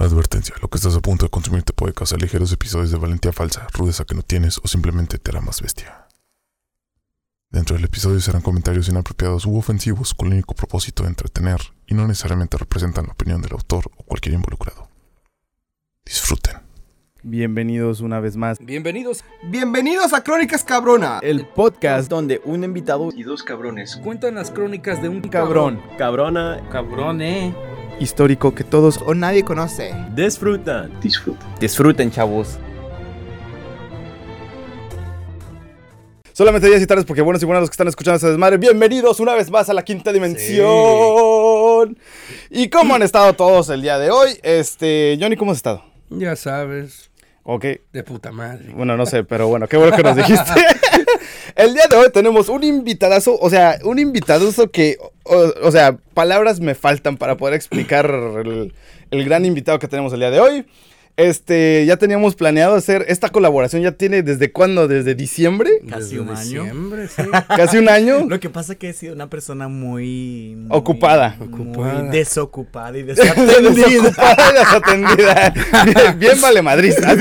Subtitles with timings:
[0.00, 3.32] Advertencia, lo que estás a punto de consumir te puede causar ligeros episodios de valentía
[3.32, 6.06] falsa, rudeza que no tienes o simplemente te hará más bestia.
[7.50, 11.92] Dentro del episodio serán comentarios inapropiados u ofensivos con el único propósito de entretener y
[11.92, 14.88] no necesariamente representan la opinión del autor o cualquier involucrado.
[16.06, 16.60] Disfruten.
[17.22, 18.58] Bienvenidos una vez más.
[18.58, 21.18] Bienvenidos Bienvenidos a Crónicas Cabrona.
[21.20, 24.00] El podcast donde un invitado y dos cabrones.
[24.02, 27.54] Cuentan las crónicas de un cabrón, Cabrona, Cabrón, eh.
[28.00, 29.94] Histórico que todos O nadie conoce.
[30.14, 30.90] disfrutan.
[31.00, 31.46] Disfruta.
[31.60, 32.58] Disfruten, chavos.
[36.32, 38.56] Solamente días y tardes porque buenos y buenas los que están escuchando este desmadre.
[38.56, 41.98] Bienvenidos una vez más a la quinta dimensión.
[42.48, 44.38] ¿Y cómo han estado todos el día de hoy?
[44.42, 45.84] Este, Johnny, ¿cómo has estado?
[46.08, 47.10] Ya sabes,
[47.42, 48.70] Ok, de puta madre.
[48.74, 50.60] bueno, no sé, pero bueno, qué bueno que nos dijiste.
[51.56, 55.96] el día de hoy tenemos un invitadazo, o sea, un invitadazo que, o, o sea,
[56.14, 58.06] palabras me faltan para poder explicar
[58.44, 58.72] el,
[59.10, 60.66] el gran invitado que tenemos el día de hoy.
[61.16, 66.20] Este, ya teníamos planeado hacer esta colaboración, ya tiene desde cuándo, desde diciembre, Casi Desde
[66.20, 66.62] un año.
[66.62, 67.22] diciembre, sí.
[67.48, 68.26] casi un año.
[68.26, 70.54] Lo que pasa es que he sido una persona muy...
[70.56, 71.36] muy- Ocupada.
[71.38, 72.02] Muy Ocupada.
[72.04, 73.70] desocupada y desatendida.
[73.88, 75.54] Desocupada y desatendida.
[75.84, 77.14] Bien, bien vale madrista.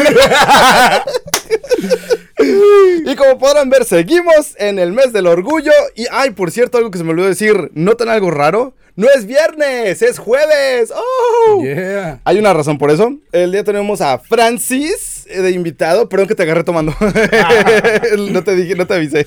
[3.06, 5.72] Y como podrán ver, seguimos en el mes del orgullo.
[5.96, 7.72] Y, ay, por cierto, algo que se me olvidó decir.
[7.74, 8.74] ¿Notan algo raro?
[8.96, 10.92] No es viernes, es jueves.
[10.94, 11.62] ¡Oh!
[11.64, 12.20] Yeah.
[12.26, 13.14] Hay una razón por eso.
[13.32, 16.10] El día tenemos a Francis eh, de invitado.
[16.10, 16.94] Perdón que te agarré tomando.
[18.32, 19.26] no te dije, no te avisé.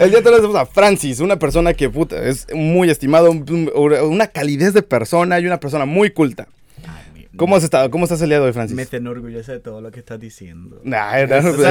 [0.00, 4.72] El día tenemos a Francis, una persona que puta, es muy estimado, un- una calidez
[4.72, 6.46] de persona y una persona muy culta.
[7.36, 7.90] ¿Cómo has estado?
[7.90, 8.74] ¿Cómo estás el día de hoy, Francis?
[8.76, 10.80] Me te enorgullece de todo lo que estás diciendo.
[10.84, 11.62] Nah, no, Estás es, que-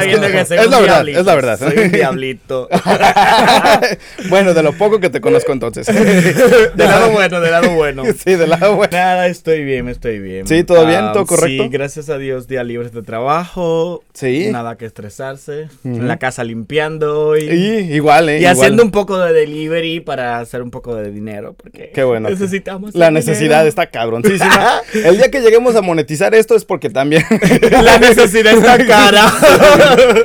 [0.45, 1.59] soy es un la verdad, diablito, es la verdad.
[1.59, 2.69] Soy un diablito.
[4.30, 5.88] bueno, de lo poco que te conozco entonces.
[6.75, 8.03] del lado bueno, del lado bueno.
[8.25, 8.91] sí, del lado bueno.
[8.91, 10.47] Nada, estoy bien, estoy bien.
[10.47, 11.11] Sí, ¿todo bien?
[11.13, 11.63] ¿Todo correcto?
[11.63, 14.03] Sí, gracias a Dios, día libre de trabajo.
[14.13, 14.50] Sí.
[14.52, 15.63] Nada que estresarse.
[15.83, 15.95] Ujú.
[15.95, 18.35] En la casa limpiando y, Y igual, eh.
[18.38, 18.53] y igual.
[18.57, 21.53] haciendo un poco de delivery para hacer un poco de dinero.
[21.53, 22.29] Porque Qué bueno.
[22.29, 22.94] necesitamos.
[22.95, 23.69] La necesidad dinero.
[23.69, 24.81] está cabroncísima.
[24.94, 27.23] El día que lleguemos a monetizar esto es porque también
[27.71, 29.31] La necesidad está cara.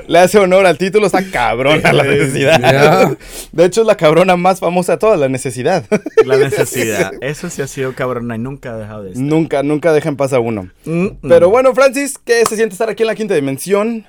[0.06, 3.16] le hace honor al título, está cabrona la necesidad.
[3.52, 5.84] De hecho, es la cabrona más famosa de todas, la necesidad.
[6.24, 7.12] La necesidad.
[7.20, 9.24] Eso sí ha sido cabrona y nunca ha dejado de estar.
[9.24, 10.69] nunca, nunca deja en paz a uno.
[10.84, 11.19] Mm, mm.
[11.28, 14.06] Pero bueno, Francis, ¿qué se siente estar aquí en la quinta dimensión?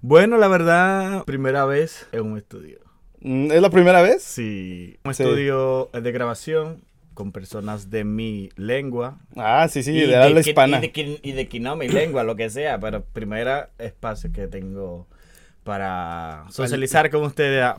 [0.00, 2.78] Bueno, la verdad, primera vez en un estudio.
[3.20, 4.22] Mm, ¿Es la primera vez?
[4.22, 4.96] Sí.
[5.04, 5.22] Un Sí.
[5.22, 6.82] estudio de grabación
[7.18, 9.18] con personas de mi lengua.
[9.34, 10.78] Ah, sí, sí, y, de habla hispana.
[10.78, 14.46] y de y de que no mi lengua, lo que sea, pero primera espacio que
[14.46, 15.08] tengo
[15.64, 17.76] para socializar con ustedes ah,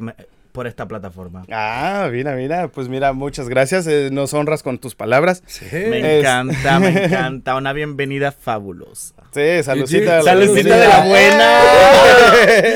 [0.51, 1.43] por esta plataforma.
[1.51, 5.43] Ah, mira, mira, pues mira, muchas gracias, eh, nos honras con tus palabras.
[5.47, 5.65] Sí.
[5.71, 7.55] Me Es- encanta, me encanta.
[7.55, 9.13] Una bienvenida fabulosa.
[9.33, 10.21] Sí, saludcita.
[10.23, 11.59] Saludcita de la buena.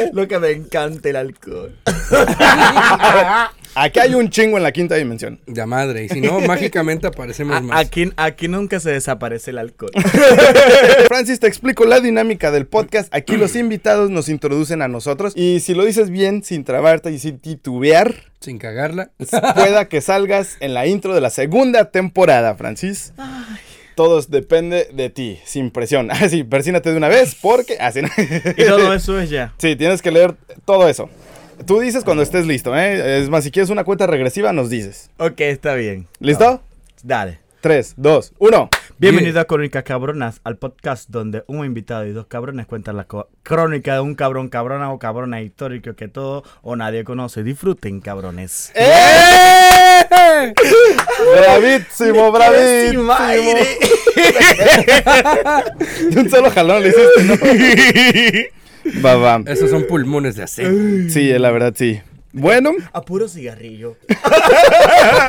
[0.13, 1.75] Lo que me encanta el alcohol.
[3.75, 5.39] Aquí hay un chingo en la quinta dimensión.
[5.47, 6.03] Ya madre.
[6.05, 7.79] Y si no, mágicamente aparecemos A- más.
[7.83, 9.89] aquí, aquí nunca se desaparece el alcohol.
[11.07, 13.11] Francis, te explico la dinámica del podcast.
[13.15, 15.33] Aquí los invitados nos introducen a nosotros.
[15.35, 19.09] Y si lo dices bien, sin trabarte y sin titubear, Sin cagarla.
[19.55, 23.13] pueda que salgas en la intro de la segunda temporada, Francis.
[23.95, 26.11] Todo depende de ti, sin presión.
[26.11, 27.77] Así, persínate de una vez, porque.
[27.79, 28.09] Así, ¿no?
[28.57, 29.53] Y todo eso es ya.
[29.59, 30.35] Sí, tienes que leer
[30.65, 31.09] todo eso.
[31.65, 33.21] Tú dices cuando estés listo, ¿eh?
[33.21, 35.09] Es más, si quieres una cuenta regresiva, nos dices.
[35.17, 36.07] Ok, está bien.
[36.19, 36.61] ¿Listo?
[37.01, 37.39] Dale.
[37.61, 38.69] 3, 2, 1.
[39.03, 43.05] Bienvenido a Crónicas Cabronas, al podcast donde un invitado y dos cabrones cuentan la
[43.43, 47.43] crónica de un cabrón, cabrona o cabrona histórico que todo o nadie conoce.
[47.43, 48.71] Disfruten, cabrones.
[48.75, 50.53] ¡Eh!
[51.35, 53.13] Bravísimo, bravísimo.
[56.09, 59.03] De un solo jalón le hiciste, ¿no?
[59.03, 59.41] Va, va.
[59.51, 60.73] Esos son pulmones de acero.
[61.09, 62.01] Sí, la verdad, sí.
[62.33, 63.95] Bueno, A puro cigarrillo.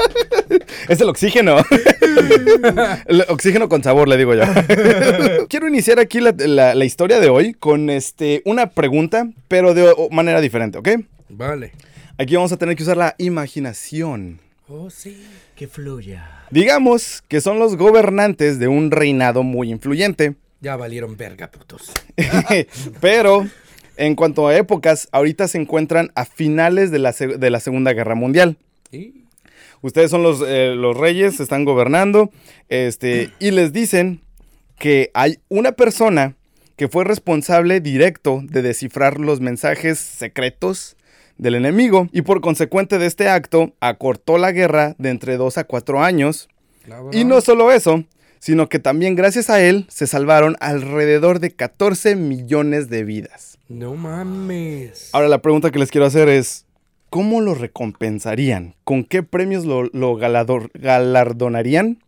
[0.88, 1.56] es el oxígeno.
[3.06, 4.44] El oxígeno con sabor, le digo yo.
[5.48, 9.92] Quiero iniciar aquí la, la- la historia de hoy con este, una pregunta, pero de
[10.10, 10.88] manera diferente, ¿ok?
[11.28, 11.72] Vale.
[12.18, 14.38] Aquí vamos a tener que usar la imaginación.
[14.68, 15.26] Oh, sí.
[15.56, 16.42] Que fluya.
[16.50, 20.34] Digamos que son los gobernantes de un reinado muy influyente.
[20.60, 21.92] Ya valieron verga, putos.
[23.00, 23.46] Pero
[23.96, 28.14] en cuanto a épocas, ahorita se encuentran a finales de la, de la Segunda Guerra
[28.14, 28.56] Mundial.
[29.82, 32.30] Ustedes son los, eh, los reyes, están gobernando,
[32.68, 34.20] este, y les dicen
[34.78, 36.36] que hay una persona
[36.76, 40.96] que fue responsable directo de descifrar los mensajes secretos
[41.36, 45.64] del enemigo, y por consecuente de este acto, acortó la guerra de entre 2 a
[45.64, 46.48] 4 años,
[47.12, 48.04] y no solo eso,
[48.44, 53.56] sino que también gracias a él se salvaron alrededor de 14 millones de vidas.
[53.70, 55.08] No mames.
[55.14, 56.66] Ahora la pregunta que les quiero hacer es,
[57.08, 58.74] ¿cómo lo recompensarían?
[58.84, 62.02] ¿Con qué premios lo, lo galador- galardonarían?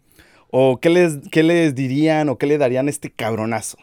[0.51, 3.79] ¿O qué les, qué les dirían o qué le darían a este cabronazo?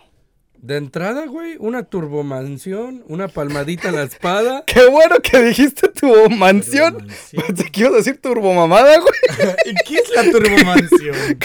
[0.64, 4.64] De entrada, güey, una turbomansión, una palmadita en la espada.
[4.66, 6.94] Qué bueno que dijiste tu mansión.
[6.94, 7.44] Turbomansión.
[7.48, 9.52] Pensé que ibas a decir turbomamada, güey.
[9.66, 11.38] ¿Y qué es la turbomansión?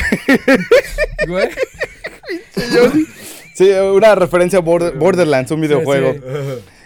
[1.27, 1.49] Güey.
[3.55, 6.13] Sí, una referencia a Border- Borderlands, un videojuego.
[6.13, 6.21] Sí,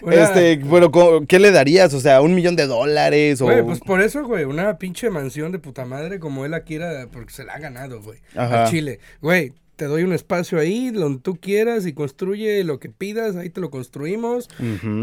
[0.01, 0.91] Una- Este, bueno,
[1.29, 1.93] ¿qué le darías?
[1.93, 3.45] O sea, un millón de dólares o...
[3.45, 7.09] Güey, pues por eso, güey, una pinche mansión de puta madre como él la quiera,
[7.13, 8.19] porque se la ha ganado, güey.
[8.35, 9.01] Al Chile.
[9.21, 9.53] Güey,
[9.83, 13.61] te doy un espacio ahí, donde tú quieras y construye lo que pidas, ahí te
[13.61, 14.49] lo construimos.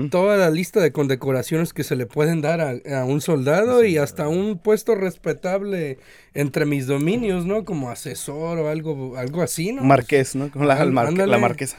[0.10, 3.98] Toda la lista de condecoraciones que se le pueden dar a, a un soldado y
[3.98, 5.98] hasta un puesto respetable
[6.34, 7.66] entre mis dominios, ¿no?
[7.66, 9.84] Como asesor o algo, algo así, ¿no?
[9.84, 10.50] Marqués, ¿no?
[10.50, 11.28] Como la, Ándale.
[11.28, 11.75] la marquesa.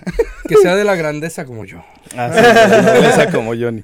[0.47, 1.83] Que sea de la grandeza como yo.
[2.15, 3.83] Ah, sí, la grandeza como Johnny.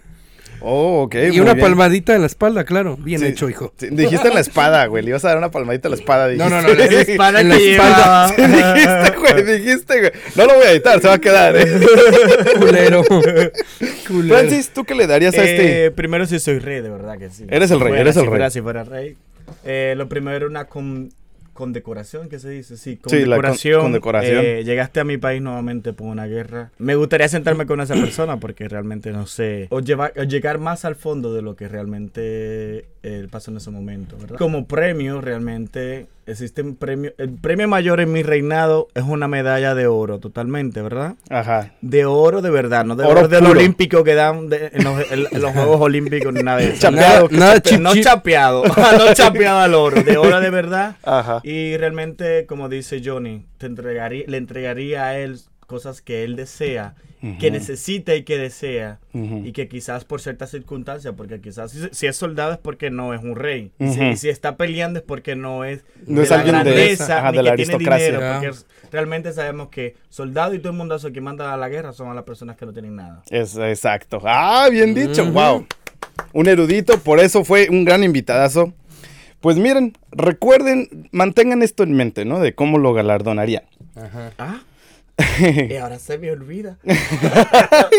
[0.68, 1.14] Oh, ok.
[1.14, 1.64] y muy una bien.
[1.64, 2.96] palmadita en la espalda, claro.
[2.96, 3.72] Bien Sí, hecho, hijo.
[3.76, 5.02] sí, dijiste en la espada, güey.
[5.04, 6.28] Le ibas a dar una palmadita a la espada.
[6.34, 6.94] No, no, no, dijiste.
[6.94, 8.34] La espada En la que espalda.
[8.36, 10.12] dijiste, güey, dijiste, güey.
[10.34, 11.66] No lo voy a editar, se va a quedar, ¿eh?
[12.58, 13.04] Culero.
[13.04, 14.34] Culero.
[14.38, 15.86] Francis, ¿tú qué le darías a este?
[15.86, 17.44] Eh, primero sí soy rey, de verdad que sí.
[17.48, 18.50] Eres el rey, Fuera, eres el si fuera- rey.
[18.52, 19.16] si fuera rey.
[19.64, 21.10] Eh, lo primero era una con,
[21.56, 22.76] condecoración, ¿qué se dice?
[22.76, 23.10] Sí, Sí, la con-
[23.42, 23.82] condecoración.
[23.82, 24.44] condecoración.
[24.44, 26.70] Eh, llegaste a mi país nuevamente por una guerra.
[26.78, 29.66] Me gustaría sentarme con esa persona porque realmente no sé.
[29.70, 33.70] O, llevar, o llegar más al fondo de lo que realmente eh, pasó en ese
[33.70, 34.36] momento, ¿verdad?
[34.38, 37.12] Como premio, realmente existe un premio.
[37.18, 41.14] El premio mayor en mi reinado es una medalla de oro, totalmente, ¿verdad?
[41.30, 41.72] Ajá.
[41.80, 45.10] De oro de verdad, no de Oro oro, del olímpico que dan de- en, los,
[45.12, 46.80] en- en los Juegos Olímpicos ni nada de eso.
[46.80, 48.02] Chapeado, Nada, nada Chape- chip, no chip.
[48.04, 48.64] chapeado,
[48.98, 50.96] no chapeado al oro, de oro de verdad.
[51.04, 51.40] Ajá.
[51.44, 56.94] Y realmente, como dice Johnny, te entregaría, le entregaría a él cosas que él desea,
[57.40, 59.42] que necesita y que desea, Ujú.
[59.44, 63.12] y que quizás por ciertas circunstancias, porque quizás si, si es soldado es porque no
[63.14, 64.08] es un rey, y, si, Ujú.
[64.10, 67.18] y si está peleando es porque no es, No de es la alguien de- grandeza,
[67.18, 68.06] ajá, ni de la que tiene aristocracia.
[68.12, 68.58] dinero, porque
[68.92, 72.14] realmente sabemos que soldado y todo el mundo que manda a la guerra son a
[72.14, 73.22] las personas que no tienen nada.
[73.30, 74.20] Es, exacto.
[74.24, 75.24] Ah, bien dicho.
[75.32, 75.66] Wow.
[76.32, 78.72] Un erudito, por eso fue un gran invitadazo.
[79.40, 82.38] Pues miren, recuerden, mantengan esto en mente, ¿no?
[82.40, 83.64] De cómo lo galardonarían.
[83.94, 84.32] Ajá.
[84.38, 84.60] Ah,
[85.70, 86.78] y ahora se me olvida.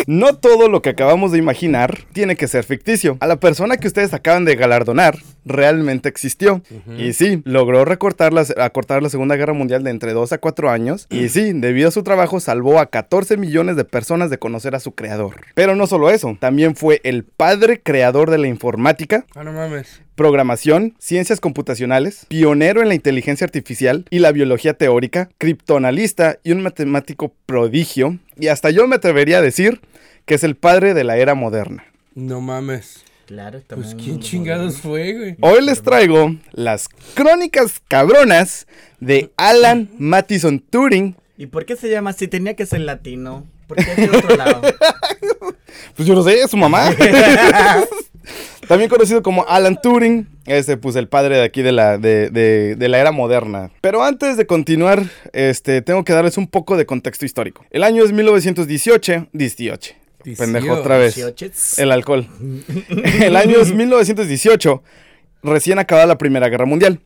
[0.08, 3.18] No todo lo que acabamos de imaginar tiene que ser ficticio.
[3.20, 6.62] A la persona que ustedes acaban de galardonar realmente existió.
[6.98, 10.70] Y sí, logró recortar la, acortar la Segunda Guerra Mundial de entre 2 a 4
[10.70, 11.08] años.
[11.10, 14.80] Y sí, debido a su trabajo salvó a 14 millones de personas de conocer a
[14.80, 15.36] su creador.
[15.56, 20.02] Pero no solo eso, también fue el padre creador de la informática, Ah, no mames.
[20.18, 26.62] Programación, ciencias computacionales, pionero en la inteligencia artificial y la biología teórica, criptoanalista y un
[26.62, 29.80] matemático prodigio, y hasta yo me atrevería a decir
[30.26, 31.86] que es el padre de la era moderna.
[32.16, 33.04] No mames.
[33.28, 35.36] Claro, Pues quién chingados fue, güey.
[35.42, 38.68] Hoy les traigo las crónicas cabronas
[39.02, 41.16] de Alan Mattison Turing.
[41.38, 42.28] ¿Y por qué se llama así?
[42.28, 43.46] Tenía que ser latino.
[43.68, 44.62] ¿Por qué es de otro lado?
[45.96, 46.90] Pues yo no sé, es su mamá.
[48.68, 52.76] También conocido como Alan Turing, este, pues el padre de aquí de la, de, de-
[52.76, 53.72] de la era moderna.
[53.82, 55.04] Pero antes de continuar,
[55.34, 57.66] este, tengo que darles un poco de contexto histórico.
[57.72, 59.94] El año es 1918, 18.
[60.38, 61.16] Pendejo otra vez.
[61.80, 62.28] El alcohol.
[63.22, 64.84] El año es 1918,
[65.44, 67.00] recién acabada la Primera Guerra Mundial.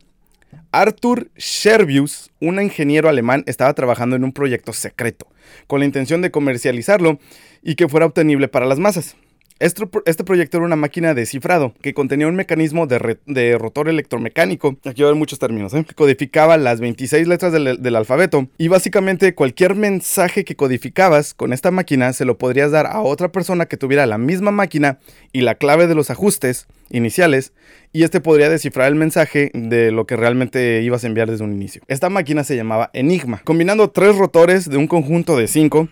[0.71, 5.27] Arthur Scherbius, un ingeniero alemán, estaba trabajando en un proyecto secreto,
[5.67, 7.19] con la intención de comercializarlo
[7.61, 9.15] y que fuera obtenible para las masas.
[9.61, 14.75] Este, pro- proyecto era una máquina de cifrado que contenía un mecanismo de rotor electromecánico,
[14.85, 15.85] aquí va a haber muchos términos, ¿eh?
[15.87, 21.53] que codificaba las 26 letras del, del alfabeto y básicamente cualquier mensaje que codificabas con
[21.53, 24.97] esta máquina se lo podrías dar a otra persona que tuviera la misma máquina
[25.31, 27.53] y la clave de los ajustes iniciales
[27.93, 31.53] y este podría descifrar el mensaje de lo que realmente ibas a enviar desde un
[31.53, 31.81] inicio.
[31.87, 35.87] Esta máquina se llamaba Enigma, combinando tres rotores de un conjunto de cinco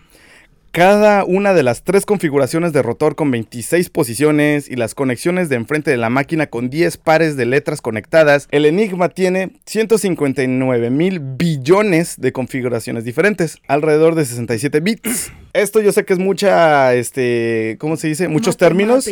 [0.71, 5.55] cada una de las tres configuraciones de rotor con 26 posiciones y las conexiones de
[5.55, 11.19] enfrente de la máquina con 10 pares de letras conectadas, el Enigma tiene 159 mil
[11.19, 15.31] billones de configuraciones diferentes, alrededor de 67 bits.
[15.53, 18.27] Esto yo sé que es mucha, este, ¿cómo se dice?
[18.27, 19.09] Muchos términos.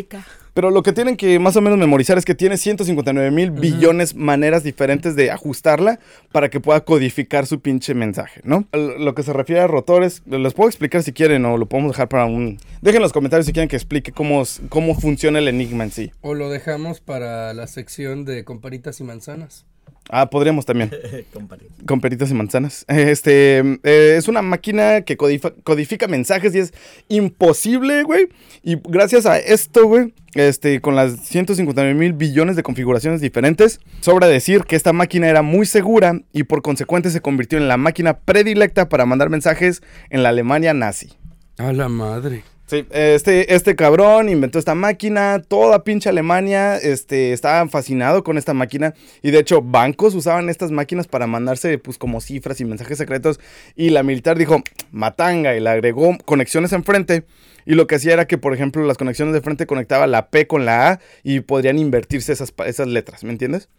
[0.58, 4.16] Pero lo que tienen que más o menos memorizar es que tiene 159 mil billones
[4.16, 6.00] maneras diferentes de ajustarla
[6.32, 8.66] para que pueda codificar su pinche mensaje, ¿no?
[8.74, 12.10] Lo que se refiere a rotores, les puedo explicar si quieren o lo podemos dejar
[12.10, 12.58] para un...
[12.82, 16.12] Dejen en los comentarios si quieren que explique cómo, cómo funciona el enigma en sí.
[16.22, 19.68] O lo dejamos para la sección de comparitas y manzanas.
[20.10, 20.92] Ah, podríamos también.
[21.86, 22.86] Con peritas y manzanas.
[22.88, 26.74] Este eh, es una máquina que codifa- codifica mensajes y es
[27.10, 28.30] imposible, güey.
[28.64, 34.28] Y gracias a esto, güey, este, con las 159 mil billones de configuraciones diferentes, sobra
[34.28, 38.20] decir que esta máquina era muy segura y por consecuente se convirtió en la máquina
[38.20, 41.14] predilecta para mandar mensajes en la Alemania nazi.
[41.58, 42.44] A la madre.
[42.68, 48.54] Sí, este, este cabrón inventó esta máquina, toda pinche Alemania este, estaba fascinado con esta
[48.54, 48.94] máquina
[49.24, 53.40] y de hecho bancos usaban estas máquinas para mandarse pues como cifras y mensajes secretos
[53.78, 57.24] y la militar dijo matanga y le agregó conexiones enfrente
[57.66, 60.46] y lo que hacía era que por ejemplo las conexiones de frente conectaba la P
[60.46, 63.70] con la A y podrían invertirse esas, esas letras, ¿me entiendes?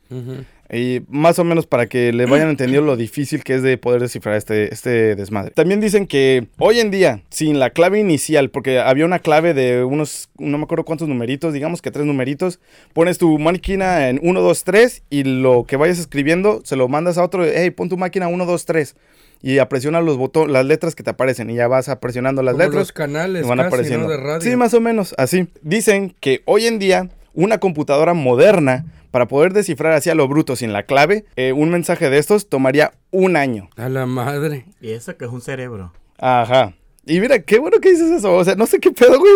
[0.70, 4.02] Y más o menos para que le vayan entendiendo lo difícil que es de poder
[4.02, 5.50] descifrar este, este desmadre.
[5.52, 9.82] También dicen que hoy en día, sin la clave inicial, porque había una clave de
[9.82, 12.60] unos, no me acuerdo cuántos numeritos, digamos que tres numeritos,
[12.92, 17.16] pones tu máquina en 1, 2, 3 y lo que vayas escribiendo se lo mandas
[17.16, 18.96] a otro, hey, pon tu máquina 1, 2, 3.
[19.40, 22.64] Y apresiona los botones, las letras que te aparecen y ya vas presionando las Como
[22.64, 22.80] letras.
[22.80, 24.06] los canales van casi, apareciendo.
[24.06, 24.10] ¿no?
[24.10, 24.40] De radio.
[24.40, 25.48] Sí, más o menos, así.
[25.62, 30.56] Dicen que hoy en día una computadora moderna, para poder descifrar así a lo bruto
[30.56, 33.70] sin la clave, eh, un mensaje de estos tomaría un año.
[33.76, 34.66] A la madre.
[34.80, 35.92] Y eso que es un cerebro.
[36.18, 36.74] Ajá.
[37.06, 38.34] Y mira, qué bueno que dices eso.
[38.34, 39.32] O sea, no sé qué pedo, güey.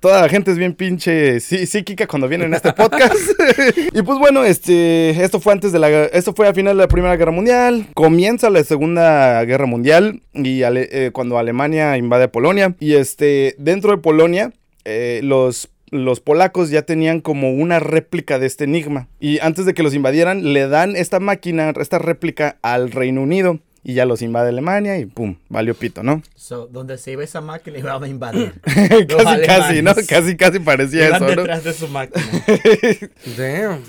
[0.00, 3.14] Toda la gente es bien pinche sí, psíquica cuando vienen a este podcast.
[3.94, 6.88] y pues bueno, este, esto fue antes de la, esto fue a final de la
[6.88, 7.86] Primera Guerra Mundial.
[7.94, 12.74] Comienza la Segunda Guerra Mundial y Ale- eh, cuando Alemania invade Polonia.
[12.80, 14.52] Y este, dentro de Polonia,
[14.84, 15.70] eh, los
[16.04, 19.08] los polacos ya tenían como una réplica de este enigma.
[19.20, 23.60] Y antes de que los invadieran, le dan esta máquina, esta réplica al Reino Unido.
[23.82, 26.20] Y ya los invade Alemania y pum, valió pito, ¿no?
[26.34, 28.60] So, donde se iba esa máquina iban a invadir.
[28.64, 29.94] casi, casi, ¿no?
[30.08, 31.42] Casi, casi parecía Iban eso, ¿no?
[31.42, 32.24] detrás de su máquina.
[33.38, 33.82] Damn.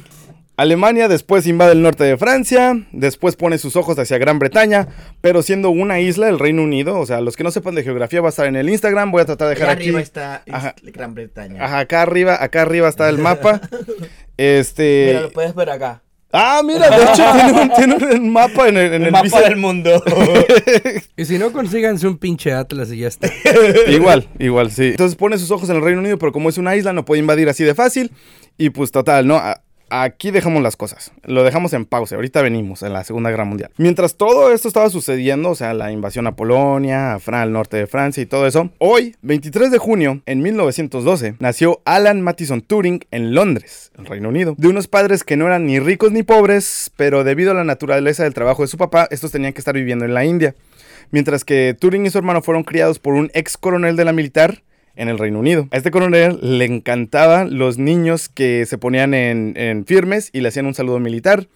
[0.57, 4.87] Alemania después invade el norte de Francia, después pone sus ojos hacia Gran Bretaña,
[5.21, 8.21] pero siendo una isla, el Reino Unido, o sea, los que no sepan de geografía
[8.21, 9.83] va a estar en el Instagram, voy a tratar de dejar aquí.
[9.83, 10.73] arriba está Ajá.
[10.81, 11.63] Gran Bretaña.
[11.63, 13.61] Ajá, acá arriba, acá arriba está el mapa.
[14.37, 15.05] Este.
[15.07, 16.03] Mira, lo puedes ver acá.
[16.31, 19.41] Ah, mira, de hecho tiene un, tiene un mapa en el, en el mapa visa-
[19.41, 20.03] del mundo.
[21.17, 23.29] Y si no, consíganse un pinche Atlas y ya está.
[23.87, 24.89] Igual, igual, sí.
[24.89, 27.19] Entonces pone sus ojos en el Reino Unido, pero como es una isla, no puede
[27.21, 28.11] invadir así de fácil.
[28.57, 29.41] Y pues total, ¿no?
[29.89, 31.12] Aquí dejamos las cosas.
[31.24, 32.15] Lo dejamos en pausa.
[32.15, 33.72] Ahorita venimos en la Segunda Guerra Mundial.
[33.77, 38.22] Mientras todo esto estaba sucediendo, o sea, la invasión a Polonia, al norte de Francia
[38.22, 43.91] y todo eso, hoy, 23 de junio, en 1912, nació Alan Mattison Turing en Londres,
[43.98, 44.56] Reino Unido.
[44.58, 48.24] De unos padres que no eran ni ricos ni pobres, pero debido a la naturaleza
[48.24, 50.56] del trabajo de su papá, estos tenían que estar viviendo en la India
[51.12, 54.63] mientras que Turing y su hermano fueron criados por un ex coronel de la militar
[54.97, 55.67] en el Reino Unido.
[55.71, 60.49] A este coronel le encantaban los niños que se ponían en, en firmes y le
[60.49, 61.47] hacían un saludo militar.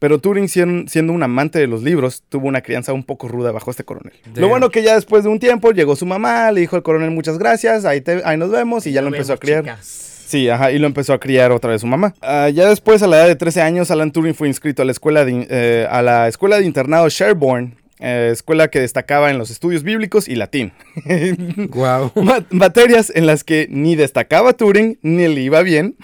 [0.00, 3.50] Pero Turing, sien- siendo un amante de los libros, tuvo una crianza un poco ruda
[3.50, 4.12] bajo este coronel.
[4.36, 7.10] Lo bueno que ya después de un tiempo llegó su mamá, le dijo al coronel
[7.10, 9.64] muchas gracias, ahí, te- ahí nos vemos y ya lo empezó a criar.
[9.64, 10.04] chicas.
[10.28, 12.14] Sí, ajá, y lo empezó a criar otra vez su mamá.
[12.20, 14.92] Ah, ya después, a la edad de 13 años, Alan Turing fue inscrito a la
[14.92, 19.50] escuela de, eh, a la escuela de internado Sherborne, eh, escuela que destacaba en los
[19.50, 20.72] estudios bíblicos y latín.
[21.70, 22.12] Guau.
[22.16, 25.96] Ma- materias en las que ni destacaba Turing, ni le iba bien,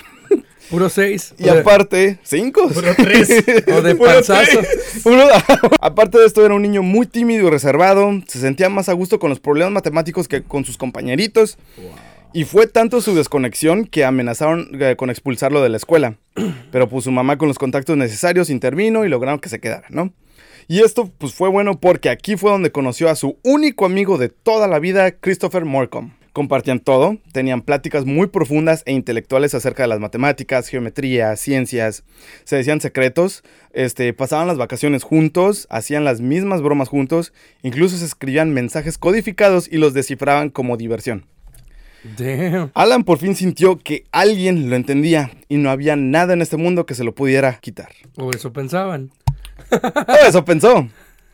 [0.71, 1.35] Puro seis.
[1.39, 2.69] y aparte, cinco.
[2.69, 3.45] Puro tres.
[3.73, 4.61] O de Puro panzazo.
[5.81, 8.11] aparte de esto, era un niño muy tímido y reservado.
[8.27, 11.59] Se sentía más a gusto con los problemas matemáticos que con sus compañeritos.
[12.33, 16.17] Y fue tanto su desconexión que amenazaron eh, con expulsarlo de la escuela.
[16.73, 20.13] Pero pues su mamá con los contactos necesarios intervino y lograron que se quedara, ¿no?
[20.67, 24.29] Y esto pues fue bueno porque aquí fue donde conoció a su único amigo de
[24.29, 26.13] toda la vida, Christopher Morcom.
[26.33, 32.03] Compartían todo, tenían pláticas muy profundas e intelectuales acerca de las matemáticas, geometría, ciencias,
[32.43, 38.05] se decían secretos, este, pasaban las vacaciones juntos, hacían las mismas bromas juntos, incluso se
[38.05, 41.27] escribían mensajes codificados y los descifraban como diversión.
[42.19, 42.73] Damn.
[42.75, 46.85] Alan por fin sintió que alguien lo entendía y no había nada en este mundo
[46.85, 47.91] que se lo pudiera quitar.
[48.17, 49.13] O eso pensaban.
[49.71, 50.89] Todo eso pensó.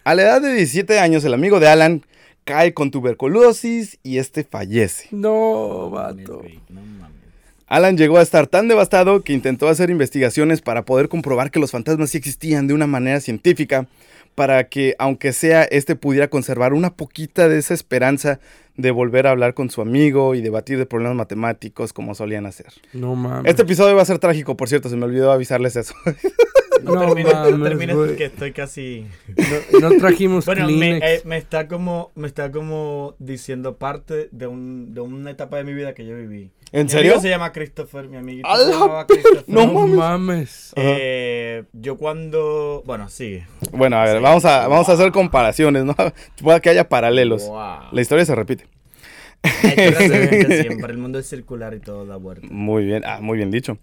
[0.05, 2.03] A la edad de 17 años, el amigo de Alan
[2.45, 5.09] cae con tuberculosis y este fallece.
[5.11, 6.43] No, vato.
[6.69, 7.21] No mames.
[7.67, 11.71] Alan llegó a estar tan devastado que intentó hacer investigaciones para poder comprobar que los
[11.71, 13.87] fantasmas sí existían de una manera científica,
[14.35, 18.41] para que, aunque sea, este pudiera conservar una poquita de esa esperanza
[18.77, 22.73] de volver a hablar con su amigo y debatir de problemas matemáticos como solían hacer.
[22.93, 23.49] No mames.
[23.49, 25.95] Este episodio va a ser trágico, por cierto, se me olvidó avisarles eso.
[26.85, 27.35] No, No termines,
[27.97, 29.07] mames, porque estoy casi...
[29.81, 34.95] No trajimos Bueno, me, eh, me está como me está como diciendo parte de, un,
[34.95, 36.51] de una etapa de mi vida que yo viví.
[36.73, 37.13] ¿En Mi serio?
[37.13, 39.45] amigo se llama Christopher, mi amiguito ¡A se llamaba Christopher.
[39.49, 40.73] no mames.
[40.77, 42.83] Eh, yo cuando...
[42.87, 43.43] Bueno, sí.
[43.73, 45.97] Bueno, a ver, vamos a, vamos a hacer comparaciones, ¿no?
[46.43, 47.49] Puede que haya paralelos.
[47.49, 47.89] Wow.
[47.93, 48.67] La historia se repite.
[49.43, 50.93] Hay que resolver siempre.
[50.93, 52.47] El mundo es circular y todo da vuelta.
[52.51, 53.79] Muy bien, ah, muy bien dicho.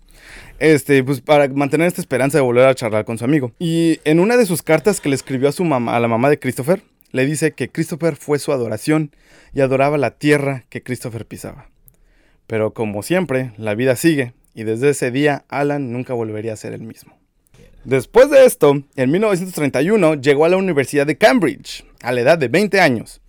[0.60, 3.52] Este, pues para mantener esta esperanza de volver a charlar con su amigo.
[3.60, 6.30] Y en una de sus cartas que le escribió a su mamá, a la mamá
[6.30, 9.12] de Christopher, le dice que Christopher fue su adoración
[9.54, 11.70] y adoraba la tierra que Christopher pisaba.
[12.48, 16.74] Pero como siempre, la vida sigue y desde ese día Alan nunca volvería a ser
[16.74, 17.18] el mismo.
[17.84, 22.50] Después de esto, en 1931 llegó a la Universidad de Cambridge, a la edad de
[22.50, 23.22] 20 años.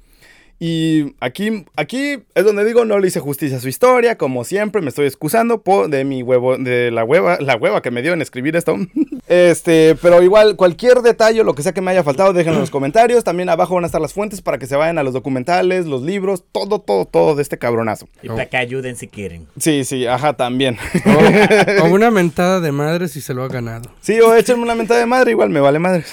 [0.60, 4.82] Y aquí, aquí es donde digo, no le hice justicia a su historia, como siempre,
[4.82, 8.12] me estoy excusando por de mi huevo, de la hueva, la hueva que me dio
[8.12, 8.76] en escribir esto.
[9.28, 12.70] Este, pero igual, cualquier detalle, lo que sea que me haya faltado, déjenlo en los
[12.70, 13.24] comentarios.
[13.24, 16.00] También abajo van a estar las fuentes para que se vayan a los documentales, los
[16.00, 18.08] libros, todo, todo, todo de este cabronazo.
[18.22, 19.46] Y para que ayuden si quieren.
[19.58, 20.78] Sí, sí, ajá, también.
[21.04, 23.90] O, o una mentada de madre si se lo ha ganado.
[24.00, 26.04] Sí, o échenme una mentada de madre, igual me vale madre.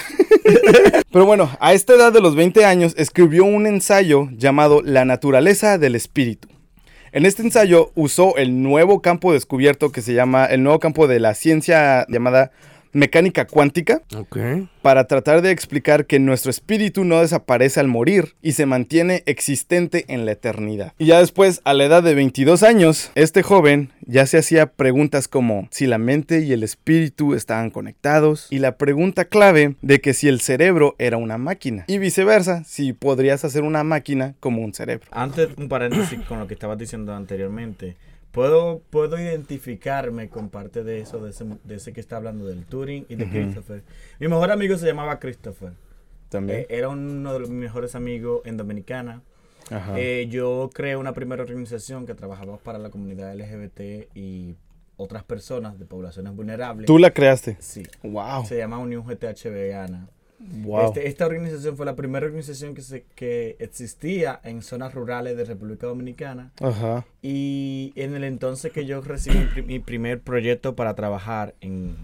[1.15, 5.77] Pero bueno, a esta edad de los 20 años escribió un ensayo llamado La naturaleza
[5.77, 6.49] del espíritu.
[7.13, 11.21] En este ensayo usó el nuevo campo descubierto que se llama, el nuevo campo de
[11.21, 12.51] la ciencia llamada
[12.95, 14.37] mecánica cuántica, Ok.
[14.81, 20.05] para tratar de explicar que nuestro espíritu no desaparece al morir y se mantiene existente
[20.07, 20.93] en la eternidad.
[20.97, 25.27] Y ya después, a la edad de 22 años, este joven ya se hacía preguntas
[25.27, 30.13] como si la mente y el espíritu estaban conectados y la pregunta clave de que
[30.13, 34.73] si el cerebro era una máquina y viceversa, si podrías hacer una máquina como un
[34.73, 35.05] cerebro.
[35.11, 37.97] Antes, un paréntesis con lo que estabas diciendo anteriormente.
[38.35, 42.65] Puedo, puedo identificarme con parte de eso, de ese, de ese que está hablando del
[42.65, 43.29] Turing y de.
[43.29, 43.81] Christopher.
[44.19, 45.71] Mi mejor amigo se llamaba Christopher.
[46.27, 46.59] También.
[46.59, 49.21] Eh, era uno de los mis mejores amigos en Dominicana.
[49.71, 49.97] Ajá.
[49.97, 54.57] Eh, yo creé una primera organización que trabajaba para la comunidad LGBT y
[54.97, 56.87] otras personas de poblaciones vulnerables.
[56.87, 57.55] Tú la creaste.
[57.59, 57.83] Sí.
[58.03, 58.45] Wow.
[58.45, 60.09] Se llama Unión GTHB Ana.
[60.63, 60.85] Wow.
[60.87, 65.45] Este- esta organización fue la primera organización que, se, que existía en zonas rurales de
[65.45, 66.51] República Dominicana.
[66.61, 67.05] Ajá.
[67.21, 71.95] Y en el entonces que yo recibí mi, pri- mi primer proyecto para trabajar en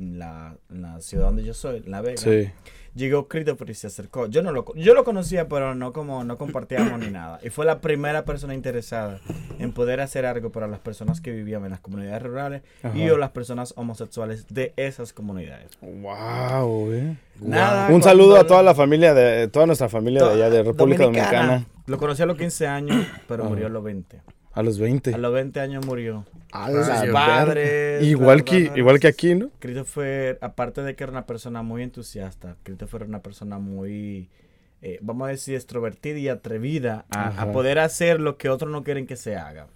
[0.00, 2.50] la, la ciudad donde yo soy, La Vega, Sí.
[2.94, 4.26] llegó Christopher y se acercó.
[4.26, 7.38] Yo no lo, yo lo conocía, pero no como no compartíamos ni nada.
[7.42, 9.20] Y fue la primera persona interesada
[9.58, 12.62] en poder hacer algo para las personas que vivían en las comunidades rurales
[12.94, 13.14] y Ajá.
[13.14, 15.70] o las personas homosexuales de esas comunidades.
[15.82, 17.16] Wow, eh.
[17.40, 20.62] Nada, Un cuando saludo a toda la familia de toda nuestra familia de allá de
[20.62, 21.66] República Dominicana.
[21.86, 24.20] Lo conocí a los 15 años, pero murió a los 20.
[24.60, 25.14] A los 20.
[25.14, 26.26] A los 20 años murió.
[26.52, 28.78] A Ah, padres, Igual que hermanas.
[28.78, 29.50] igual que aquí, ¿no?
[29.58, 34.28] Christopher, aparte de que era una persona muy entusiasta, Christopher era una persona muy,
[34.82, 39.06] eh, vamos a decir, extrovertida y atrevida a, poder hacer lo que otros no quieren
[39.06, 39.68] que se haga.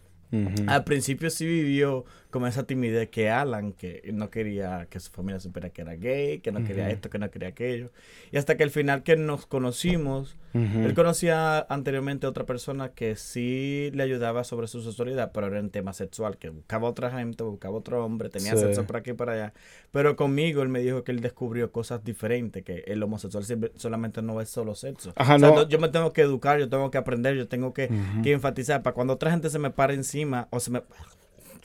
[0.67, 5.39] Al principio sí vivió como esa timidez que Alan, que no quería que su familia
[5.39, 6.93] supiera que era gay, que no quería Ujú.
[6.93, 7.93] esto, que no quería aquello.
[8.33, 10.81] Y hasta que al final que nos conocimos, Ujú.
[10.81, 15.61] él conocía anteriormente a otra persona que sí le ayudaba sobre su sexualidad, pero era
[15.61, 18.59] en tema sexual, que buscaba otra gente, buscaba otro hombre, tenía Sí.
[18.63, 19.53] sexo por aquí y por allá.
[19.93, 24.23] Pero conmigo él me dijo que él descubrió cosas diferentes, que el homosexual siempre- solamente
[24.23, 25.13] no es solo sexo.
[25.15, 25.55] Ajá, O sea, no.
[25.55, 28.23] no- yo me tengo que educar, yo tengo que aprender, yo tengo que, Ujú.
[28.23, 30.83] que enfatizar para cuando otra gente se me para encima o se me...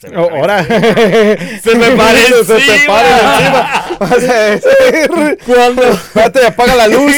[0.00, 0.64] se me Oh, ahora.
[0.64, 3.98] Se me para se te para encima.
[4.00, 7.12] Vas a decir, Cuando, Espérate, apaga la luz.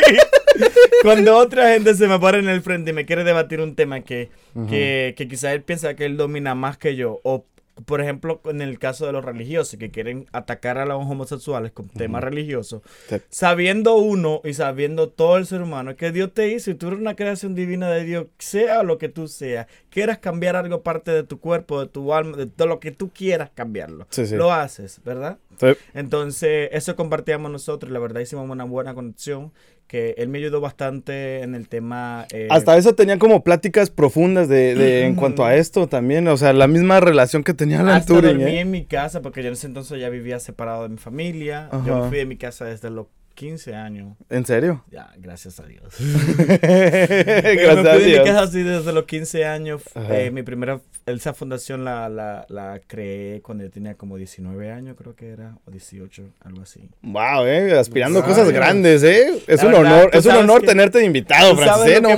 [1.02, 4.00] cuando otra gente se me para en el frente y me quiere debatir un tema
[4.00, 4.30] que,
[4.70, 7.44] que, que quizá él piensa que él domina más que yo, o
[7.84, 11.88] por ejemplo en el caso de los religiosos que quieren atacar a los homosexuales con
[11.88, 13.16] temas religiosos, Sí.
[13.28, 16.98] sabiendo uno y sabiendo todo el ser humano que Dios te hizo y tú eres
[17.00, 21.22] una creación divina de Dios, sea lo que tú seas, quieras cambiar algo parte de
[21.24, 24.36] tu cuerpo, de tu alma, de todo lo que tú quieras cambiarlo, Sí, sí.
[24.36, 25.38] lo haces, ¿verdad?
[25.60, 25.66] Sí.
[25.94, 29.52] Entonces, eso compartíamos nosotros la verdad hicimos una buena conexión,
[29.86, 32.26] que él me ayudó bastante en el tema...
[32.32, 36.28] eh, Hasta eso tenían como pláticas profundas de, de- en cuanto a esto también.
[36.28, 38.38] O sea, la misma relación que tenía Alan hasta Turing.
[38.38, 38.60] dormí ¿eh?
[38.60, 41.70] en mi casa, porque yo en ese entonces ya vivía separado de mi familia.
[41.86, 44.16] Yo me fui de mi casa desde los 15 años.
[44.28, 44.84] ¿En serio?
[44.90, 45.94] Ya, gracias a Dios.
[46.60, 48.24] Gracias me a fui de mi Dios.
[48.26, 49.82] casa así desde los 15 años.
[50.10, 54.96] Eh, mi primera esa fundación la, la, la creé cuando yo tenía como 19 años,
[54.98, 56.88] creo que era, o 18, algo así.
[57.02, 58.30] Wow, eh, aspirando a Wow.
[58.30, 59.42] cosas grandes, eh.
[59.46, 61.86] Es La un verdad, honor, tú es un honor que- tenerte de invitado, ¿Tú Francis,
[61.96, 62.08] eh, no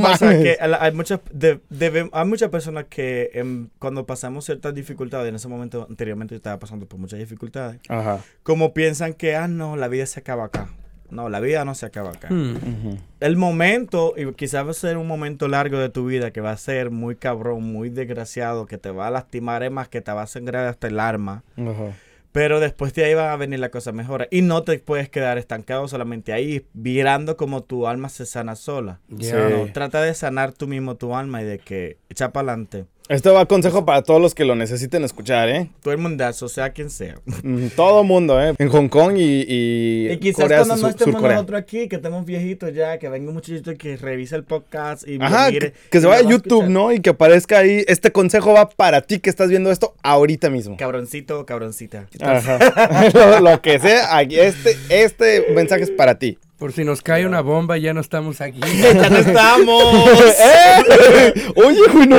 [0.68, 5.34] la- hay, muchas, de- debe- hay muchas personas que em, cuando pasamos ciertas dificultades, en
[5.36, 8.20] ese momento anteriormente yo estaba pasando por muchas dificultades, Ajá.
[8.42, 10.68] como piensan que, ah, no, la vida se acaba acá.
[11.10, 12.28] No, la vida no se acaba acá.
[12.30, 12.96] Hmm.
[13.20, 16.52] El momento, y quizás va a ser un momento largo de tu vida que va
[16.52, 20.12] a ser muy cabrón, muy desgraciado, que te va a lastimar, es más, que te
[20.12, 21.42] va a sangrar hasta el alma.
[21.56, 21.94] Ajá.
[22.32, 24.28] Pero después de ahí van a venir las cosas mejores.
[24.30, 29.00] Y no te puedes quedar estancado solamente ahí, mirando como tu alma se sana sola.
[29.08, 29.48] Ya.
[29.48, 29.54] Sí.
[29.54, 32.86] No, trata de sanar tú mismo tu alma y de que echa para adelante.
[33.10, 35.68] Esto va a consejo para todos los que lo necesiten escuchar, ¿eh?
[35.82, 37.16] Todo el mundazo, sea quien sea.
[37.42, 38.54] Mm, Todo mundo, ¿eh?
[38.56, 42.24] En Hong Kong y, y, Y quizás Corea, cuando no estemos nosotros aquí, que estemos
[42.24, 45.98] viejitos ya, que venga un muchachito que revise el podcast y Ajá, mire, que, que
[45.98, 46.70] y se vaya a YouTube, escuchar.
[46.70, 46.92] ¿no?
[46.92, 47.84] Y que aparezca ahí.
[47.88, 50.76] Este consejo va para ti que estás viendo esto ahorita mismo.
[50.76, 52.06] Cabroncito o cabroncita.
[52.20, 53.10] Ajá.
[53.12, 56.38] lo, lo que sea, aquí, este, este mensaje es para ti.
[56.60, 58.60] Por si nos cae una bomba, ya no estamos aquí.
[58.82, 60.10] ¡Ya no estamos!
[60.44, 61.32] ¡Eh!
[61.56, 62.18] Oye, güey, no.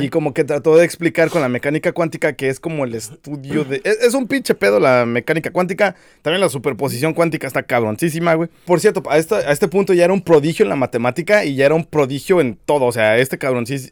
[0.00, 3.64] Y como que trató de explicar con la mecánica cuántica que es como el estudio
[3.64, 3.80] de...
[3.82, 5.96] Es, es un pinche pedo la mecánica cuántica.
[6.22, 8.48] También la superposición cuántica está cabroncísima, güey.
[8.64, 11.56] Por cierto, a este, a este punto ya era un prodigio en la matemática y
[11.56, 12.84] ya era un prodigio en todo.
[12.84, 13.38] O sea, este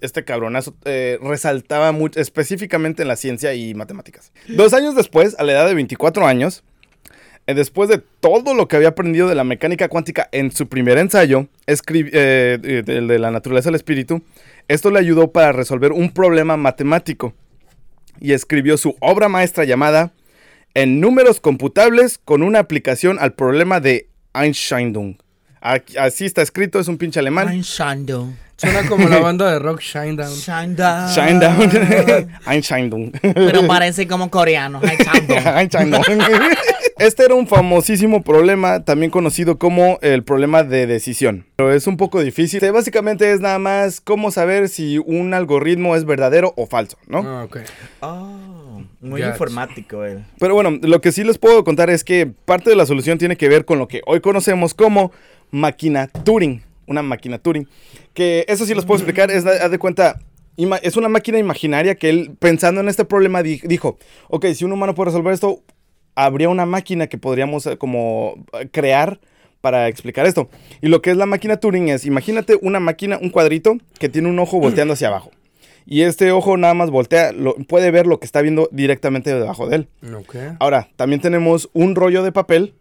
[0.01, 4.33] este cabronazo eh, resaltaba mucho, específicamente en la ciencia y matemáticas.
[4.47, 6.63] Dos años después, a la edad de 24 años,
[7.47, 11.49] después de todo lo que había aprendido de la mecánica cuántica en su primer ensayo,
[11.67, 14.23] eh, de, de- de la naturaleza del espíritu,
[14.69, 17.35] esto le ayudó para resolver un problema matemático
[18.21, 20.13] y escribió su obra maestra llamada
[20.75, 25.19] En números computables con una aplicación al problema de Einstein.
[25.61, 27.49] Aquí- Así está escrito, es un pinche alemán.
[28.57, 30.33] Suena como la banda de rock Shinedown.
[31.15, 32.29] Shinedown.
[32.47, 33.13] Einstein.
[33.21, 34.81] Pero parece como coreano.
[34.83, 35.93] Einstein.
[37.03, 41.47] Este era un famosísimo problema, también conocido como el problema de decisión.
[41.57, 42.59] Pero es un poco difícil.
[42.59, 47.19] Este, Básicamente es nada más cómo saber si un algoritmo es verdadero o falso, ¿no?
[47.27, 47.57] Ah, ok.
[48.01, 49.33] Oh, muy Gotcha.
[49.33, 50.25] informático él.
[50.39, 53.37] Pero bueno, lo que sí les puedo contar es que parte de la solución tiene
[53.37, 55.11] que ver con lo que hoy conocemos como
[55.51, 56.63] máquina Turing.
[56.87, 57.67] Una máquina Turing.
[58.15, 59.31] Que eso sí les puedo explicar.
[59.31, 60.19] Es, haz de cuenta,
[60.57, 64.65] ima- es una máquina imaginaria que él, pensando en este problema, di- dijo: Ok, si
[64.65, 65.63] un humano puede resolver esto,
[66.15, 69.21] habría una máquina que podríamos eh, como eh, crear
[69.61, 70.49] para explicar esto.
[70.81, 74.29] Y lo que es la máquina Turing es: imagínate una máquina, un cuadrito que tiene
[74.29, 75.31] un ojo volteando hacia abajo.
[75.87, 79.69] Y este ojo nada más voltea, lo- puede ver lo que está viendo directamente debajo
[79.69, 79.89] de él.
[80.61, 82.75] Ahora, también tenemos un rollo de papel,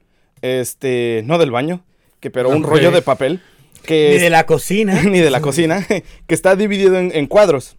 [0.43, 1.83] este, no del baño,
[2.19, 3.41] que pero un rollo de papel
[3.85, 5.01] que Ni es- de la cocina.
[5.09, 5.85] ni de la cocina,
[6.27, 7.75] que está dividido en, en cuadros.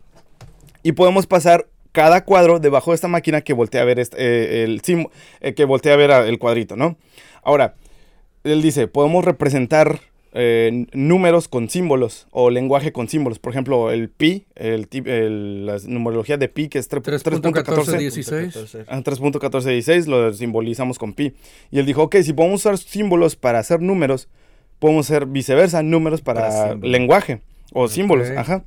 [0.82, 4.64] Y podemos pasar cada cuadro debajo de esta máquina que voltea a ver este, eh,
[4.64, 4.80] el
[5.40, 6.96] eh, que voltea a ver el cuadrito, ¿no?
[7.42, 7.74] Ahora,
[8.44, 10.00] él dice, podemos representar
[10.34, 13.38] eh, números con símbolos o lenguaje con símbolos.
[13.38, 17.98] Por ejemplo, el pi, el, el- la numerología de pi, que es tre- 3.14, 3.14.
[17.98, 18.76] 16.
[18.88, 21.34] Ah, 3.1416 lo simbolizamos con pi.
[21.70, 24.28] Y él dijo, ok, si podemos usar símbolos para hacer números,
[24.78, 26.90] podemos hacer viceversa, números para, Para símbolos.
[26.90, 28.30] lenguaje o símbolos.
[28.30, 28.36] Ok.
[28.38, 28.64] Ajá.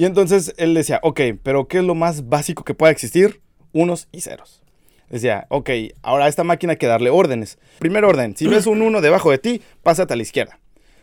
[0.00, 3.42] Y entonces él decía, ok, pero ¿qué es lo más básico que pueda existir?
[3.74, 4.62] Unos y ceros.
[5.10, 5.68] Decía, ok,
[6.00, 7.58] ahora a esta máquina hay que darle órdenes.
[7.80, 10.58] Primer orden, si ves un 1 debajo de ti, pásate a la izquierda.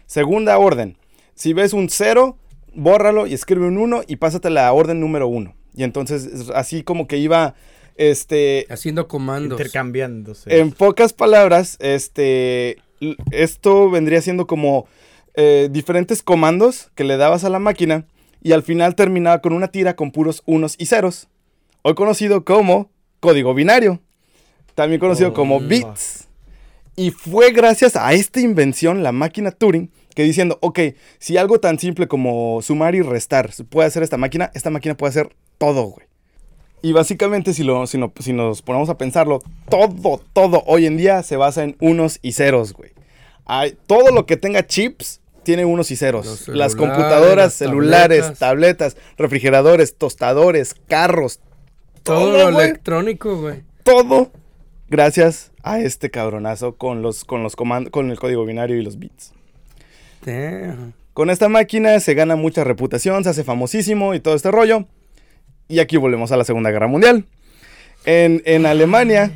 [0.07, 0.97] Segunda orden,
[1.35, 2.39] si ves un 0,
[2.73, 5.53] bórralo y escribe un 1 y pásate a la orden número 1.
[5.75, 7.53] Y entonces es así como que iba,
[7.97, 9.59] este, Haciendo comandos.
[9.59, 10.59] Intercambiándose.
[10.59, 12.77] en pocas palabras, este,
[13.29, 14.87] esto vendría siendo como
[15.35, 18.07] eh, diferentes comandos que le dabas a la máquina
[18.47, 21.27] y al final terminaba con una tira con puros unos y ceros,
[21.81, 23.99] hoy conocido como código binario,
[24.75, 25.67] también conocido Oh, como no.
[25.67, 26.27] bits.
[26.95, 30.79] Y fue gracias a esta invención, la máquina Turing, que diciendo, ok,
[31.19, 35.09] si algo tan simple como sumar y restar puede hacer esta máquina, esta máquina puede
[35.11, 36.07] hacer todo, güey.
[36.81, 40.97] Y básicamente, si, lo, si, no- si nos ponemos a pensarlo, todo, todo hoy en
[40.97, 42.91] día se basa en unos y ceros, güey.
[43.45, 46.49] Hay, todo lo que tenga chips tiene unos y ceros.
[46.49, 48.39] Las computadoras, las celulares, tabletas.
[48.39, 51.39] tabletas, refrigeradores, tostadores, carros,
[52.03, 53.63] Todo todo, electrónico, güey.
[53.83, 54.29] todo
[54.89, 58.99] gracias a este cabronazo con los, con los comandos, con el código binario y los
[58.99, 59.31] bits.
[60.25, 60.91] Damn.
[61.13, 64.85] Con esta máquina se gana mucha reputación, se hace famosísimo y todo este rollo.
[65.69, 67.23] Y aquí volvemos a la Segunda Guerra Mundial.
[68.03, 69.31] En, en Alemania,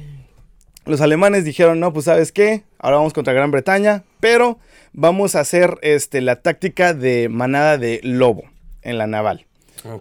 [0.86, 4.58] los alemanes dijeron, no, pues sabes qué, ahora vamos contra Gran Bretaña, pero
[4.94, 8.44] vamos a hacer este, la táctica de manada de lobo.
[8.84, 9.46] en la naval.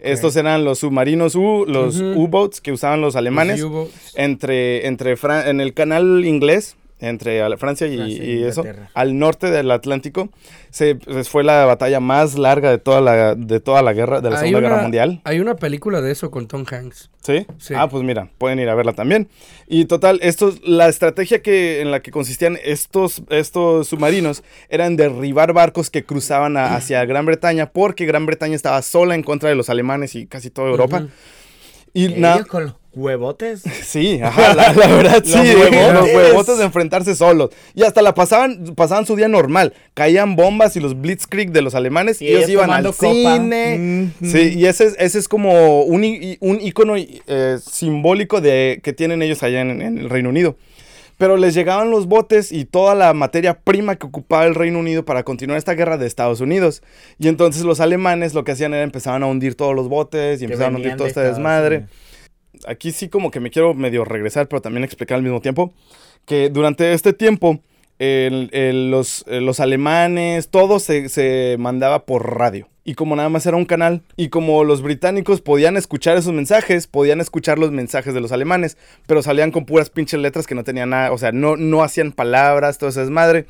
[0.02, 1.98] Estos eran los submarinos U, los.
[2.00, 7.86] U-boats que usaban los alemanes Los entre, entre Fran- en el canal inglés, entre Francia
[7.86, 10.28] y, Francia y eso, al norte del Atlántico,
[10.70, 14.30] se, pues, fue la batalla más larga de toda la, de toda la guerra, de
[14.30, 15.20] la Hay Segunda Guerra Mundial.
[15.24, 17.10] Hay una película de eso con Tom Hanks.
[17.22, 17.46] ¿Sí?
[17.58, 17.74] Sí.
[17.76, 19.28] Ah, pues mira, pueden ir a verla también.
[19.66, 25.52] Y total, estos, la estrategia que, en la que consistían estos, estos submarinos eran derribar
[25.52, 29.54] barcos que cruzaban a- hacia Gran Bretaña, porque Gran Bretaña estaba sola en contra de
[29.54, 30.98] los alemanes y casi toda Europa.
[30.98, 31.08] Ujú.
[31.92, 32.44] Y Ellos nada.
[32.94, 33.62] Huevotes.
[33.84, 35.92] Sí, ajá, la, la verdad Los sí, huevotes.
[35.94, 37.50] los huevotes de enfrentarse solos.
[37.74, 39.72] Y hasta la pasaban, pasaban su día normal.
[39.94, 42.96] Caían bombas y los blitzkrieg de los alemanes y, ellos iban al copa.
[43.12, 44.10] cine.
[44.22, 46.02] Sí, y ese, es- ese es como un,
[46.40, 50.56] un icono eh, simbólico de que tienen ellos allá en, en el Reino Unido.
[51.18, 55.04] Pero les llegaban los botes y toda la materia prima que ocupaba el Reino Unido
[55.04, 56.82] para continuar esta guerra de Estados Unidos.
[57.18, 60.46] Y entonces los alemanes lo que hacían era empezaban a hundir todos los botes y
[60.46, 61.92] que empezaban a hundir todo este desmadre Unidos.
[62.66, 65.72] Aquí sí como que me quiero medio regresar, pero también explicar al mismo tiempo,
[66.26, 67.60] que durante este tiempo
[68.00, 72.68] los, eh, los alemanes, todo se, se mandaba por radio.
[72.82, 76.86] Y como nada más era un canal, y como los británicos podían escuchar esos mensajes,
[76.86, 80.64] podían escuchar los mensajes de los alemanes, pero salían con puras pinches letras que no
[80.64, 83.46] tenían nada, o sea, no, no hacían palabras, todo ese desmadre.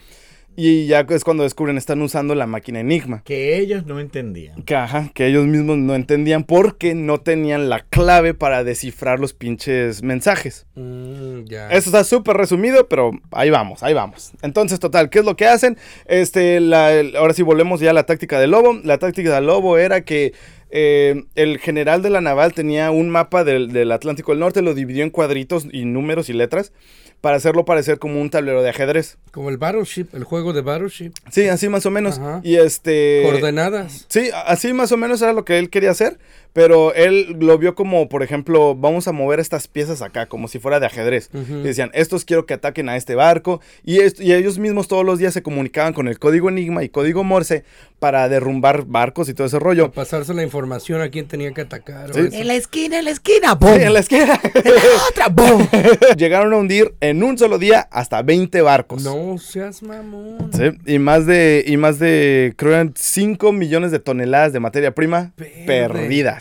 [0.56, 3.22] Y ya es cuando descubren, están usando la máquina Enigma.
[3.24, 4.62] Que ellos no entendían.
[4.64, 9.32] Que, ajá, que ellos mismos no entendían porque no tenían la clave para descifrar los
[9.32, 10.66] pinches mensajes.
[10.74, 11.68] Mm, ya.
[11.70, 14.32] Eso está súper resumido, pero ahí vamos, ahí vamos.
[14.42, 15.78] Entonces, total, ¿qué es lo que hacen?
[16.06, 18.78] Este, la- el- ahora sí volvemos ya a la táctica del lobo.
[18.84, 20.34] La táctica del lobo era que
[20.72, 24.74] eh, el general de la naval tenía un mapa del, del Atlántico del Norte, lo
[24.74, 26.72] dividió en cuadritos y números y letras
[27.20, 29.18] para hacerlo parecer como un tablero de ajedrez.
[29.30, 31.12] Como el Battleship, el juego de Battleship.
[31.30, 32.18] Sí, así más o menos.
[32.18, 32.40] Ajá.
[32.42, 33.22] Y este...
[33.24, 34.06] Coordenadas.
[34.09, 36.18] Sí, así más o menos era lo que él quería hacer,
[36.52, 40.58] pero él lo vio como, por ejemplo, vamos a mover estas piezas acá, como si
[40.58, 41.30] fuera de ajedrez.
[41.32, 45.04] Y decían, estos quiero que ataquen a este barco, y, est- y ellos mismos todos
[45.04, 47.64] los días se comunicaban con el código Enigma y código Morse
[47.98, 49.86] para derrumbar barcos y todo ese rollo.
[49.86, 52.12] A pasarse la información a quién tenía que atacar.
[52.14, 52.28] Sí.
[52.32, 53.80] En la esquina, en la esquina, Sí, ¡boom!
[53.80, 54.40] en la esquina.
[55.10, 55.68] Otra, ¡boom!
[56.16, 59.02] Llegaron a hundir en un solo día hasta 20 barcos.
[59.02, 60.50] No seas mamón.
[60.52, 64.94] Sí, y más de, y más de, creo eran 5 millones de toneladas de materia
[64.94, 65.64] prima Verde.
[65.66, 66.39] perdidas.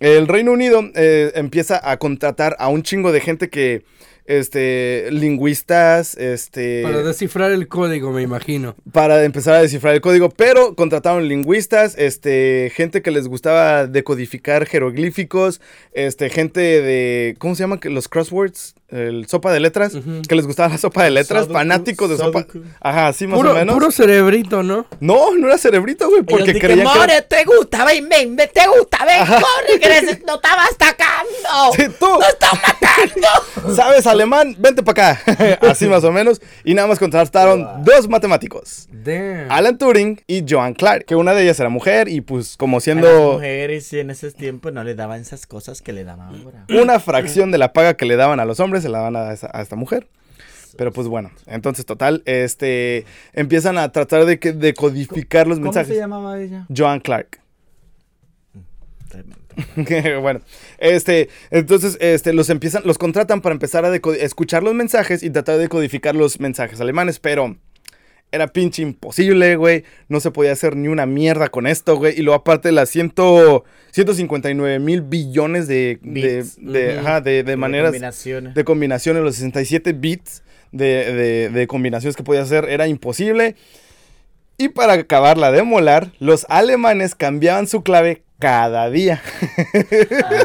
[0.00, 3.84] El Reino Unido eh, empieza a contratar a un chingo de gente que,
[4.24, 8.76] este, lingüistas, este, Para descifrar el código, me imagino.
[8.92, 14.64] para empezar a descifrar el código, pero contrataron lingüistas, este, gente que les gustaba decodificar
[14.66, 15.60] jeroglíficos,
[15.92, 17.78] este, gente de, ¿cómo se llama?
[17.82, 20.22] Los crosswords, el sopa de letras, Ujú.
[20.28, 22.46] que les gustaba la sopa de letras, fanáticos de sopa.
[22.80, 23.74] Ajá, así más Puro, o menos.
[23.74, 24.86] puro cerebrito, ¿no?
[25.00, 26.98] No, no era cerebrito, güey, porque creían que...
[26.98, 31.30] More, te gusta, ven, ven, ven, te gusta, ven, corre, que no estabas atacando.
[31.76, 32.06] Sí, tú.
[32.18, 32.60] Matando.
[33.74, 34.54] ¿Sabes alemán?
[34.58, 35.58] Vente para acá.
[35.70, 36.40] Así más o menos.
[36.64, 38.88] Y nada más contrataron dos matemáticos.
[38.92, 39.50] Damn.
[39.50, 41.04] Alan Turing y Joan Clark.
[41.04, 44.34] Que una de ellas era mujer y pues como A las siendo mujeres en esos
[44.34, 46.64] tiempos no le daban esas cosas que le daban ahora.
[46.82, 49.32] una fracción de la paga que le daban a los hombres, se la daban a,
[49.32, 50.08] esa- a esta mujer.
[50.76, 55.72] Pero pues bueno, entonces total, este, empiezan a tratar de, que- de codificar los ¿Cómo
[55.72, 55.98] se mensajes.
[56.00, 56.66] llamaba ella?
[56.74, 57.40] Joan Clark.
[60.20, 60.40] bueno,
[60.78, 65.58] este, entonces, este, los empiezan, los contratan para empezar a escuchar los mensajes y tratar
[65.58, 67.56] de codificar los mensajes alemanes, pero
[68.32, 69.82] era pinche imposible, güey.
[70.08, 72.16] No se podía hacer ni una mierda con esto, güey.
[72.16, 76.56] Y luego aparte las ciento, 159 mil billones de, de, Bits.
[76.60, 78.54] de, ajá, de- de maneras, Combinaciones.
[78.54, 83.56] de combinaciones, los 67 bits de, de- de combinaciones que podía hacer, era imposible.
[84.58, 89.22] Y para acabarla de molar, los alemanes cambiaban su clave cada día.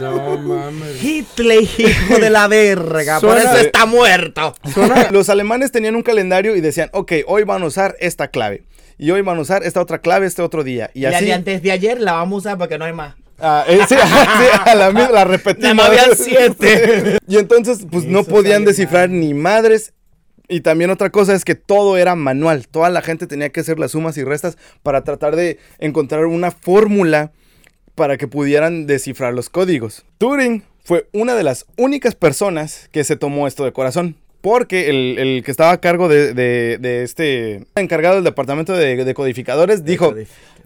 [0.02, 1.04] No mames.
[1.04, 3.20] Hitler, hijo de la verga.
[3.20, 4.54] Por eso está muerto.
[5.12, 8.64] los alemanes tenían un calendario y decían, ok, hoy van a usar esta clave.
[8.98, 10.92] Y hoy van a usar esta otra clave este otro día.
[10.94, 11.26] Y Y la así...
[11.26, 13.16] de antes de ayer la vamos a usar porque no hay más.
[13.40, 15.86] Ah, eh, sí, sí, a la, misma- la repetimos.
[15.86, 17.18] Habían siete.
[17.28, 19.94] Y entonces, pues no podían descifrar ni madres.
[20.48, 22.68] Y también otra cosa es que todo era manual.
[22.68, 26.52] Toda la gente tenía que hacer las sumas y restas para tratar de encontrar una
[26.52, 27.32] fórmula
[27.96, 30.06] para que pudieran descifrar los códigos.
[30.18, 34.16] Turing fue una de las únicas personas que se tomó esto de corazón.
[34.42, 39.04] Porque el, el que estaba a cargo de, de- de este encargado del departamento de,
[39.04, 40.14] de codificadores dijo,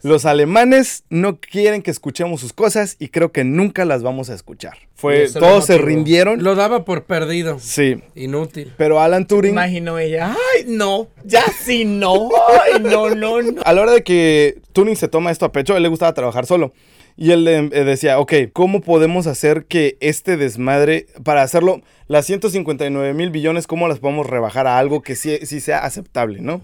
[0.02, 4.34] Los alemanes no quieren que escuchemos sus cosas y creo que nunca las vamos a
[4.34, 4.74] escuchar.
[4.96, 6.44] Fue, todos se rindieron.
[6.44, 7.58] Lo daba por perdido.
[7.62, 8.74] Sí, Inútil.
[8.76, 12.28] pero Alan Turing, Imagino ella, ay, no, ya sí, no,
[12.62, 13.62] ay, no, no, no.
[13.64, 16.14] a la hora de que Turing se toma esto a pecho, a él le gustaba
[16.14, 16.74] trabajar solo.
[17.22, 23.14] Y él eh, decía, ok, ¿cómo podemos hacer que este desmadre, para hacerlo, las 159
[23.14, 26.62] mil billones, ¿cómo las podemos rebajar a algo que sí, sí sea aceptable, no?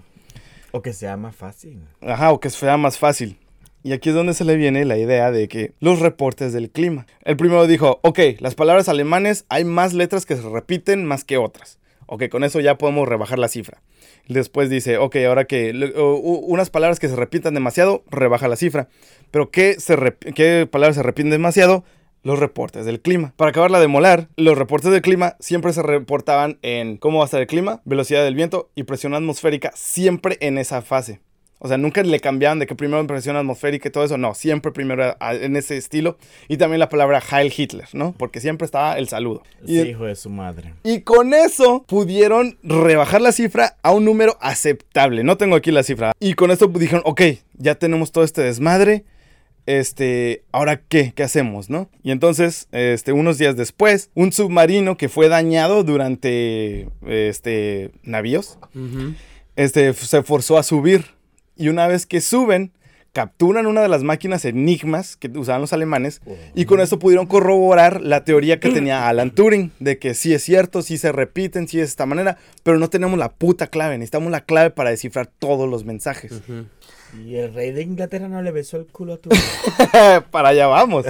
[0.70, 1.82] O que sea más fácil.
[2.00, 3.36] Ajá, o que sea más fácil.
[3.82, 7.06] Y aquí es donde se le viene la idea de que los reportes del clima.
[7.22, 11.36] El primero dijo, ok, las palabras alemanes hay más letras que se repiten más que
[11.36, 11.78] otras.
[12.06, 13.82] Ok, con eso ya podemos rebajar la cifra.
[14.28, 18.88] Después dice, ok, ahora que unas palabras que se repitan demasiado, rebaja la cifra.
[19.30, 19.96] Pero ¿qué, se
[20.34, 21.84] ¿qué palabras se repiten demasiado?
[22.22, 23.34] Los reportes del clima.
[23.36, 27.26] Para acabarla de molar, los reportes del clima siempre se reportaban en cómo va a
[27.26, 31.20] estar el clima, velocidad del viento y presión atmosférica, siempre en esa fase.
[31.58, 34.18] O sea, nunca le cambiaban de que primero presión atmosférica y todo eso.
[34.18, 36.18] No, siempre primero a- en ese estilo.
[36.48, 38.14] Y también la palabra Heil Hitler, ¿no?
[38.18, 39.42] Porque siempre estaba el saludo.
[39.64, 40.74] Y, Sí, hijo de su madre.
[40.84, 45.24] y con eso pudieron rebajar la cifra a un número aceptable.
[45.24, 46.12] No tengo aquí la cifra.
[46.20, 47.22] Y con esto dijeron, ok,
[47.54, 49.04] ya tenemos todo este desmadre.
[49.64, 51.88] Este, ahora qué, qué hacemos, ¿no?
[52.04, 58.58] Y entonces, este, unos días después, un submarino que fue dañado durante, este, navíos,
[59.56, 61.15] este, se forzó a subir.
[61.56, 62.72] Y una vez que suben,
[63.16, 66.20] capturan una de las máquinas enigmas que usaban los alemanes
[66.54, 70.42] y con eso pudieron corroborar la teoría que tenía Alan Turing de que sí es
[70.42, 73.96] cierto, sí se repiten, sí es de esta manera, pero no tenemos la puta clave,
[73.96, 76.42] necesitamos la clave para descifrar todos los mensajes.
[77.24, 79.30] Y el rey de Inglaterra no le besó el culo a tu.
[80.30, 81.06] para allá vamos.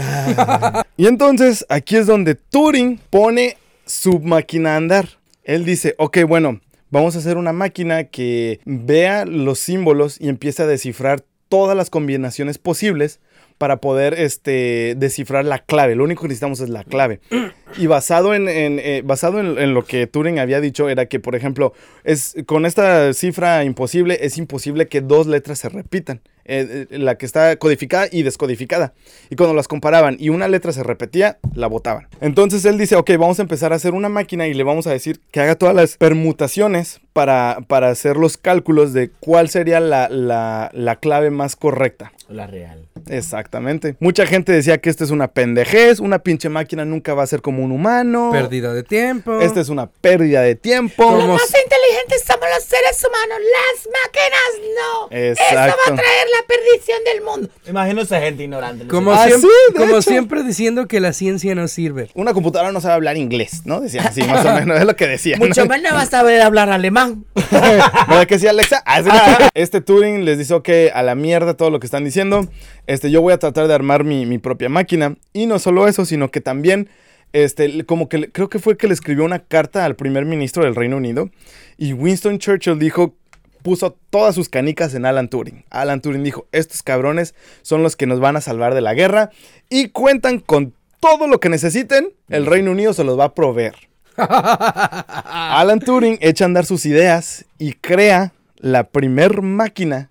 [0.96, 5.08] y entonces aquí es donde Turing pone su máquina a andar.
[5.42, 10.62] Él dice, ok, bueno, vamos a hacer una máquina que vea los símbolos y empiece
[10.62, 13.20] a descifrar todas las combinaciones posibles
[13.58, 15.94] para poder este, descifrar la clave.
[15.94, 17.20] Lo único que necesitamos es la clave.
[17.76, 21.20] Y basado en, en, eh, basado en, en lo que Turing había dicho era que,
[21.20, 21.72] por ejemplo,
[22.04, 26.20] es, con esta cifra imposible, es imposible que dos letras se repitan.
[26.48, 28.94] Eh, eh, la que está codificada y descodificada.
[29.30, 32.06] Y cuando las comparaban y una letra se repetía, la botaban.
[32.20, 34.92] Entonces él dice, ok, vamos a empezar a hacer una máquina y le vamos a
[34.92, 40.08] decir que haga todas las permutaciones para, para hacer los cálculos de cuál sería la,
[40.08, 42.12] la, la clave más correcta.
[42.28, 42.86] La real.
[43.08, 43.96] Exactamente.
[43.98, 47.42] Mucha gente decía que esta es una pendejez, una pinche máquina nunca va a ser
[47.42, 48.30] como un humano.
[48.32, 49.40] Pérdida de tiempo.
[49.40, 51.02] Esta es una pérdida de tiempo.
[51.10, 55.08] Los más inteligentes somos los seres humanos, las máquinas no.
[55.10, 55.92] Eso va Exacto.
[55.92, 57.48] a traer la perdición del mundo.
[57.68, 58.86] Imagino esa gente ignorante.
[58.86, 60.02] Como, Ah, siempre, sí, de como hecho.
[60.02, 62.10] siempre diciendo que la ciencia no sirve.
[62.14, 63.80] Una computadora no sabe hablar inglés, ¿no?
[63.80, 65.38] Decían así, más o menos, es lo que decían.
[65.38, 67.24] Mucho menos vas a saber hablar alemán.
[67.50, 68.82] ¿Verdad que sí, Alexa?
[68.86, 69.08] Ah, sí.
[69.54, 72.46] Este Turing les dice, ok, a la mierda todo lo que están diciendo.
[72.86, 75.16] Este, yo voy a tratar de armar mi, mi propia máquina.
[75.32, 76.88] Y no solo eso, sino que también,
[77.32, 80.74] este, como que creo que fue que le escribió una carta al primer ministro del
[80.74, 81.30] Reino Unido.
[81.76, 83.14] Y Winston Churchill dijo,
[83.62, 85.64] puso todas sus canicas en Alan Turing.
[85.70, 89.30] Alan Turing dijo, estos cabrones son los que nos van a salvar de la guerra.
[89.68, 93.74] Y cuentan con todo lo que necesiten, el Reino Unido se los va a proveer.
[94.16, 100.10] Alan Turing echa a andar sus ideas y crea la primer máquina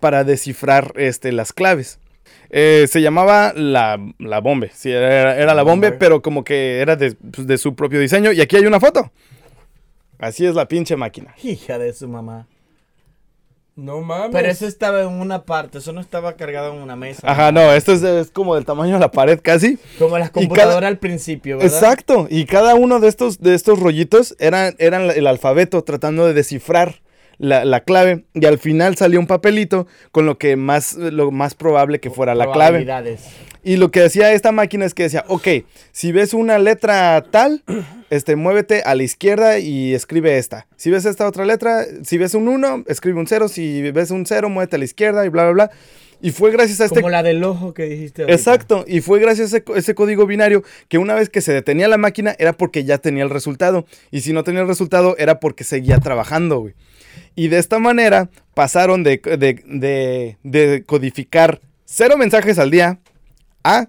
[0.00, 1.98] para descifrar este, las claves.
[2.50, 4.70] Eh, se llamaba la, la bombe.
[4.74, 8.32] Sí, era, era la bombe, pero como que era de, pues, de su propio diseño.
[8.32, 9.10] Y aquí hay una foto.
[10.18, 11.34] Así es la pinche máquina.
[11.42, 12.46] Hija de su mamá.
[13.74, 14.30] No mames.
[14.32, 17.20] Pero eso estaba en una parte, eso no estaba cargado en una mesa.
[17.30, 19.78] Ajá, no, esto es, es como del tamaño de la pared casi.
[19.98, 21.74] Como las cada- computadoras al principio, ¿verdad?
[21.74, 22.26] Exacto.
[22.30, 27.02] Y cada uno de estos, de estos rollitos eran, eran el alfabeto tratando de descifrar
[27.38, 28.24] la, la clave.
[28.34, 32.34] Y al final salió un papelito con lo que más, lo más probable que fuera
[32.34, 32.86] la clave.
[33.62, 35.48] Y lo que hacía esta máquina es que decía, ok,
[35.90, 37.64] si ves una letra tal,
[38.10, 40.66] este, muévete a la izquierda y escribe esta.
[40.76, 43.48] Si ves esta otra letra, si ves un 1, escribe un 0.
[43.48, 45.70] Si ves un 0, muévete a la izquierda y bla, bla, bla.
[46.22, 47.00] Y fue gracias a este...
[47.00, 48.34] Como la del ojo que dijiste ahorita.
[48.34, 51.88] Exacto, y fue gracias a ese, ese código binario que una vez que se detenía
[51.88, 53.84] la máquina era porque ya tenía el resultado.
[54.10, 56.74] Y si no tenía el resultado era porque seguía trabajando, güey.
[57.34, 62.98] Y de esta manera pasaron de, de- de- de codificar cero mensajes al día
[63.64, 63.88] a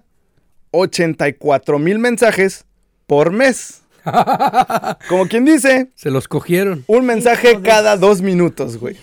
[0.72, 2.64] 84 mil mensajes
[3.06, 3.82] por mes.
[5.08, 6.84] Como quien dice, Se los cogieron.
[6.86, 8.96] un mensaje cada dos minutos, güey.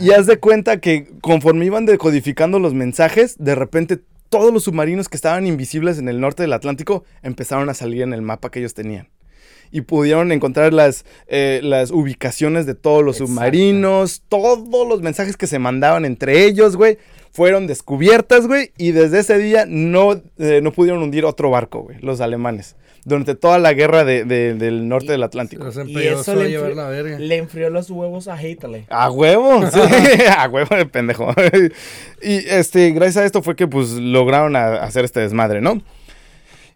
[0.00, 3.98] Y haz de cuenta que conforme iban decodificando los mensajes, de repente
[4.28, 8.12] todos los submarinos que estaban invisibles en el norte del Atlántico empezaron a salir en
[8.12, 9.08] el mapa que ellos tenían.
[9.70, 13.32] Y pudieron encontrar las, eh, las ubicaciones de todos los Exacto.
[13.34, 16.98] submarinos, todos los mensajes que se mandaban entre ellos, güey.
[17.30, 21.98] Fueron descubiertas, güey, y desde ese día no, eh, no pudieron hundir otro barco, güey,
[22.00, 22.74] los alemanes.
[23.04, 25.64] Durante toda la guerra de- de- del norte del Atlántico.
[25.64, 27.18] Los Y eso a le, llevar enfri- la verga.
[27.18, 28.84] le enfrió los huevos a Hitler.
[28.90, 29.78] A huevo, sí,
[30.36, 31.32] a huevo de pendejo.
[32.22, 35.80] y este, gracias a esto fue que pues lograron a- hacer este desmadre, ¿no?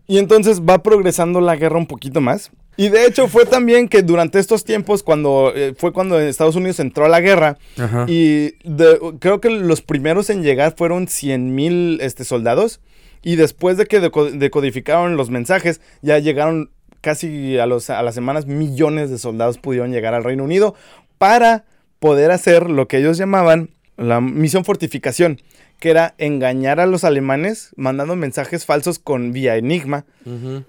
[0.07, 2.51] Y entonces va progresando la guerra un poquito más.
[2.77, 6.81] Y de hecho fue también que durante estos tiempos, cuando eh, fue cuando Estados Unidos
[6.81, 8.07] entró a la guerra, Ajá.
[8.09, 12.81] y de- creo que los primeros en llegar fueron 100 mil este, soldados.
[13.23, 16.71] Y después de que deco- decodificaron los mensajes, ya llegaron
[17.03, 20.75] casi a, los, a las semanas millones de soldados pudieron llegar al Reino Unido
[21.19, 21.65] para
[21.99, 25.41] poder hacer lo que ellos llamaban la misión fortificación,
[25.83, 30.05] que era engañar a los alemanes mandando mensajes falsos con vía enigma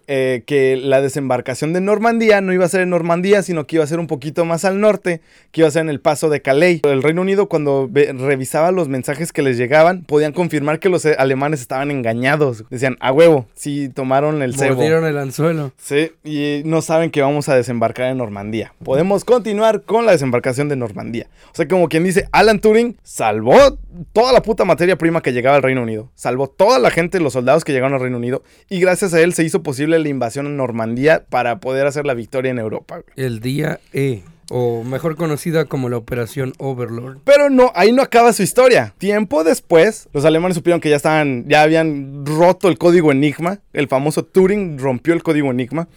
[0.08, 3.84] eh, que la desembarcación de Normandía no iba a ser en Normandía, sino que iba
[3.84, 6.42] a ser un poquito más al norte, que iba a ser en el paso de
[6.42, 6.82] Calais.
[6.84, 11.62] El Reino Unido, cuando revisaba los mensajes que les llegaban, podían confirmar que los alemanes
[11.62, 12.64] estaban engañados.
[12.72, 14.76] Decían, a huevo, sí tomaron el cebo.
[14.76, 15.74] Mordieron el anzuelo.
[15.78, 18.74] Sí, y no saben que vamos a desembarcar en Normandía.
[18.84, 21.28] Podemos continuar con la desembarcación de Normandía.
[21.52, 23.78] O sea, como quien dice, Alan Turing salvó
[24.12, 26.10] toda la puta materia prima que llegaba al Reino Unido.
[26.16, 28.42] Salvó toda la gente, los soldados que llegaron al Reino Unido.
[28.70, 32.14] Y gracias a él se hizo posible la invasión en Normandía para poder hacer la
[32.14, 33.02] victoria en Europa.
[33.18, 37.18] El día E, o mejor conocida como la Operación Overlord.
[37.26, 38.94] Pero no, ahí no acaba su historia.
[38.98, 43.60] Tiempo después, los alemanes supieron que ya estaban, ya habían roto el código Enigma.
[43.74, 45.90] El famoso Turing rompió el código Enigma.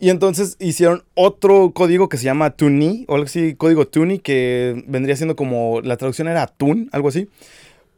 [0.00, 4.84] Y entonces hicieron otro código que se llama Tuni, o algo así, código Tuni, que
[4.86, 7.28] vendría siendo como, la traducción era atún, algo así.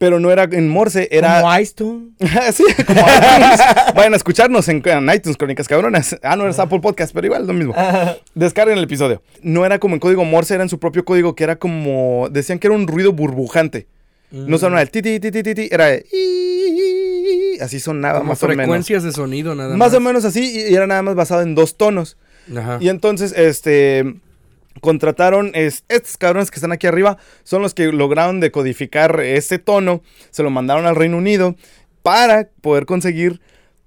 [0.00, 1.42] Pero no era en Morse, era...
[1.42, 2.16] Como Einstein.
[2.54, 3.60] sí, como iTunes.
[3.94, 6.18] Vayan a escucharnos en, en iTunes, Crónicas Cabronas.
[6.22, 7.74] Ah, no, es Apple Podcast, pero igual, lo mismo.
[8.34, 9.22] Descarguen el episodio.
[9.42, 12.28] No era como en código Morse, era en su propio código, que era como...
[12.30, 13.88] Decían que era un ruido burbujante.
[14.30, 16.06] No sonaba el ti, ti, ti, ti, ti, ti, era de...
[17.60, 18.64] Así sonaba Como más o menos.
[18.64, 19.78] frecuencias de sonido nada más.
[19.90, 22.16] Más o menos así, y era nada más basado en dos tonos.
[22.56, 22.78] Ajá.
[22.80, 24.14] Y entonces, este.
[24.80, 30.02] Contrataron es- estos cabrones que están aquí arriba, son los que lograron decodificar ese tono,
[30.30, 31.54] se lo mandaron al Reino Unido
[32.02, 33.40] para poder conseguir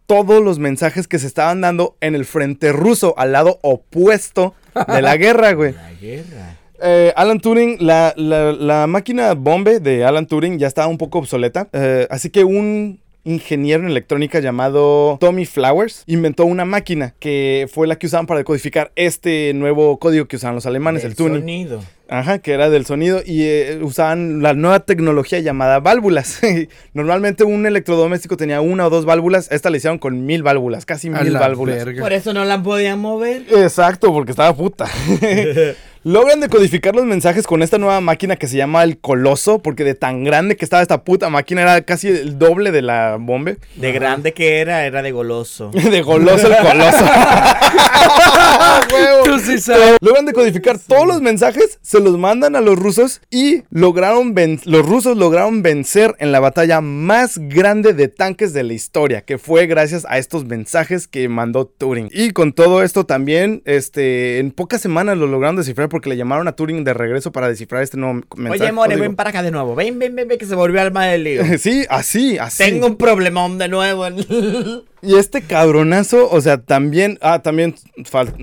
[0.06, 4.54] todos los mensajes que se estaban dando en el frente ruso, al lado opuesto
[4.88, 5.74] de la guerra, güey.
[5.74, 6.58] La guerra.
[6.86, 11.20] Eh, Alan Turing, la, la- la máquina bombe de Alan Turing ya estaba un poco
[11.20, 11.70] obsoleta.
[11.72, 17.88] eh, así que un ingeniero en electrónica llamado Tommy Flowers inventó una máquina que fue
[17.88, 21.40] la que usaban para decodificar este nuevo código que usaban los alemanes, el tuning.
[21.42, 21.82] sonido.
[22.10, 26.42] Ajá, que era del sonido y eh, usaban la nueva tecnología llamada válvulas.
[26.94, 31.08] Normalmente un electrodoméstico tenía una o dos válvulas, esta le hicieron con mil válvulas, casi
[31.08, 31.78] A mil la válvulas.
[31.86, 32.04] verga.
[32.04, 33.44] Por eso no la podían mover.
[33.50, 34.86] Exacto, porque estaba puta.
[36.06, 39.96] Logran decodificar los mensajes con esta nueva máquina que se llama el Coloso, porque de
[39.96, 43.58] tan grande que estaba esta puta máquina era casi el doble de la bombe.
[43.76, 45.72] De grande que era, era de goloso.
[45.74, 47.06] De goloso el Coloso.
[48.94, 49.24] Huevo.
[49.24, 49.96] Tú sí sabes.
[50.02, 54.36] Logran decodificar todos los mensajes, se los mandan a los rusos y lograron
[54.66, 59.38] los rusos lograron vencer en la batalla más grande de tanques de la historia, que
[59.38, 62.10] fue gracias a estos mensajes que mandó Turing.
[62.12, 66.48] Y con todo esto también, este, en pocas semanas lo lograron descifrar porque le llamaron
[66.48, 68.64] a Turing de regreso para descifrar este nuevo mensaje.
[68.64, 69.76] Oye, More, ven para acá de nuevo.
[69.76, 71.44] Ven, ven, ven, ven, que se volvió alma del lío.
[71.58, 72.64] Sí, así, así.
[72.64, 74.06] Tengo un problemón de nuevo.
[75.06, 77.76] Y este cabronazo, o sea, también, ah, también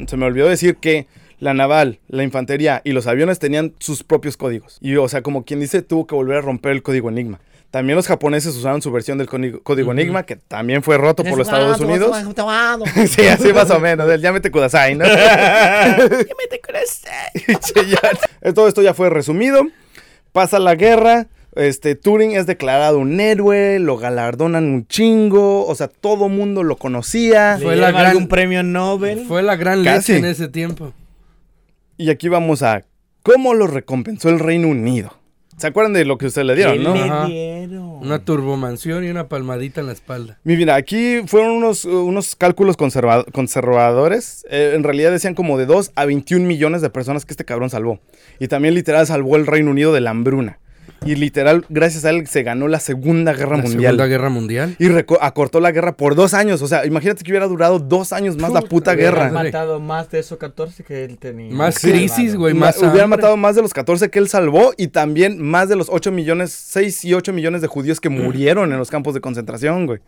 [0.06, 1.06] se me olvidó decir que
[1.38, 4.76] la naval, la infantería y los aviones tenían sus propios códigos.
[4.82, 7.40] Y, o sea, como quien dice, tuvo que volver a romper el código Enigma.
[7.70, 11.46] También los japoneses usaron su versión del código, Enigma, que también fue roto por los
[11.46, 12.10] Estados Unidos.
[13.08, 15.04] sí, así más o menos, del llámete Kudasai, ¿no?
[17.60, 18.52] Sí, ya.
[18.52, 19.62] Todo esto ya fue resumido.
[20.32, 21.28] Pasa la guerra.
[21.56, 26.76] Este, Turing es declarado un héroe, lo galardonan un chingo, o sea, todo mundo lo
[26.76, 27.54] conocía.
[27.56, 29.24] Fue Fue la gran- algún premio Nobel.
[29.26, 30.92] Fue la gran leche en ese tiempo.
[31.96, 32.82] Y aquí vamos a
[33.22, 35.19] cómo lo recompensó el Reino Unido.
[35.60, 36.94] ¿Se acuerdan de lo que ustedes le ¿Qué dieron, no?
[37.28, 37.34] le
[37.66, 37.80] dieron?
[38.00, 40.38] Una turbomansión y una palmadita en la espalda.
[40.42, 44.46] Mi- Mira, aquí fueron unos, unos cálculos conserva- conservadores.
[44.50, 47.68] Eh, en realidad decían como de 2 a 21 millones de personas que este cabrón
[47.70, 48.00] salvó.
[48.38, 50.58] Y también literal salvó el Reino Unido de la hambruna.
[51.04, 53.82] Y literal, gracias a él, se ganó la Segunda Guerra La Mundial.
[53.94, 54.76] Segunda Guerra Mundial.
[54.78, 54.88] Y
[55.20, 56.60] acortó la guerra por dos años.
[56.60, 59.30] O sea, imagínate que hubiera durado dos años más la puta guerra.
[59.30, 61.54] matado más de esos 14 que él tenía.
[61.54, 61.90] Más Sí.
[61.90, 65.68] crisis, güey, más hubieran matado más de los 14 que él salvó y también más
[65.68, 69.14] de los 8 millones, 6 y 8 millones de judíos que murieron en los campos
[69.14, 70.00] de concentración, güey.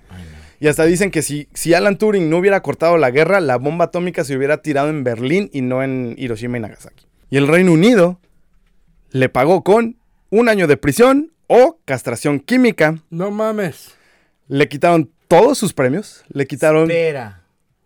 [0.61, 3.86] Y hasta dicen que si, si Alan Turing no hubiera cortado la guerra, la bomba
[3.86, 7.07] atómica se hubiera tirado en Berlín y no en Hiroshima y Nagasaki.
[7.30, 8.20] Y el Reino Unido
[9.11, 9.97] le pagó con
[10.33, 12.99] un año de prisión o castración química.
[13.11, 13.91] No mames.
[14.49, 17.43] Le quitaron todos sus premios, le quitaron Espera.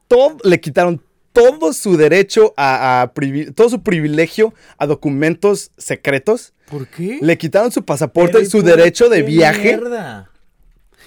[0.08, 6.54] todo, le quitaron todo su derecho a, a privi- todo su privilegio a documentos secretos.
[6.70, 7.18] ¿Por qué?
[7.20, 9.76] Le quitaron su pasaporte y su ¿y por derecho de viaje.
[9.76, 10.30] mierda?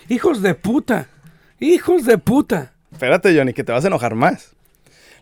[0.10, 1.10] Hijos de puta.
[1.60, 2.74] Hijos de puta.
[2.92, 4.52] Espérate, Johnny, que te vas a enojar más.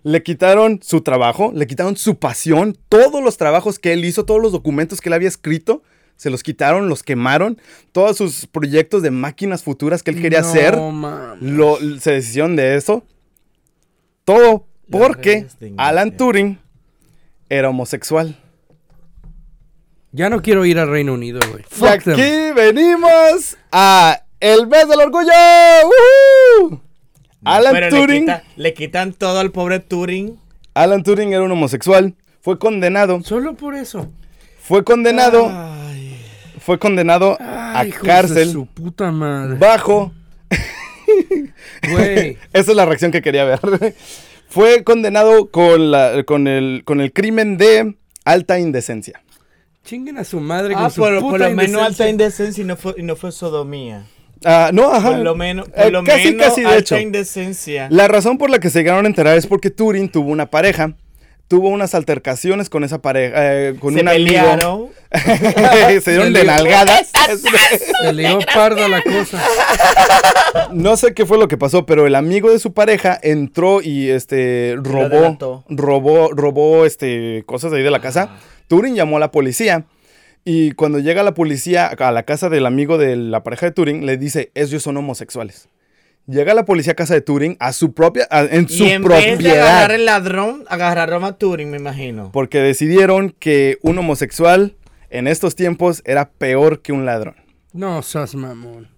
[0.04, 4.42] Le quitaron su trabajo, le quitaron su pasión, todos los trabajos que él hizo, todos
[4.42, 5.84] los documentos que él había escrito,
[6.18, 7.58] se los quitaron, los quemaron,
[7.94, 10.76] todos sus proyectos de máquinas futuras que él quería no, hacer,
[11.42, 13.06] lo, se decidieron de eso.
[14.26, 15.48] Todo porque
[15.78, 16.18] Alan.
[16.18, 16.60] Turing
[17.50, 18.36] era homosexual.
[20.12, 21.64] Ya no quiero ir al Reino Unido, güey.
[21.70, 22.14] Y Fuck them.
[22.14, 25.32] aquí venimos a el mes del orgullo.
[26.62, 26.82] ¡Woohoo!
[27.44, 30.40] Alan Pero le, Turing, quita- le quitan todo al pobre Turing.
[30.74, 32.16] Alan Turing era un homosexual.
[32.42, 33.22] Fue condenado.
[33.24, 34.10] Solo por eso.
[34.62, 35.50] Fue condenado.
[36.68, 37.48] Fue condenado Ay,
[37.80, 39.56] a de cárcel su puta madre.
[39.58, 40.12] bajo.
[41.90, 42.38] Güey.
[42.52, 43.62] Esa es la reacción que quería ver.
[44.50, 47.96] Fue condenado con, la, con, el, con el crimen de
[48.26, 49.22] alta indecencia.
[49.86, 52.62] Chinguen a su madre Ah, con su por, por puta lo menos alta indecencia.
[52.62, 54.04] y no fue, y no fue sodomía.
[54.44, 55.12] Ah, no, ajá.
[55.12, 56.98] Por lo menos, Eh, por lo casi, menos casi, de alta hecho.
[57.00, 57.88] indecencia.
[57.92, 60.96] La razón por la que se llegaron a enterar es porque Turing tuvo una pareja.
[61.48, 64.26] Tuvo unas altercaciones con esa pareja, eh, con Se un amigo.
[64.26, 64.88] pelearon.
[66.04, 67.10] se dieron de nalgadas.
[68.04, 69.42] Se lió parda la cosa.
[70.72, 74.10] No sé qué fue lo que pasó, pero el amigo de su pareja entró y
[74.10, 75.38] este robó,
[75.70, 78.38] robó, robó este cosas de ahí de la casa.
[78.68, 79.86] Turing llamó a la policía
[80.44, 84.06] y cuando llega la policía a la casa del amigo de la pareja de Turing
[84.06, 85.70] le dice, ellos son homosexuales.
[86.28, 89.02] Llega la policía a casa de Turing a su propia, a- en su y en
[89.04, 92.32] vez de agarrar el ladrón, agarraron a Turing, me imagino.
[92.34, 94.76] porque decidieron que un homosexual
[95.10, 97.36] en estos tiempos era peor que un ladrón.
[97.72, 98.90] No, seas mamón.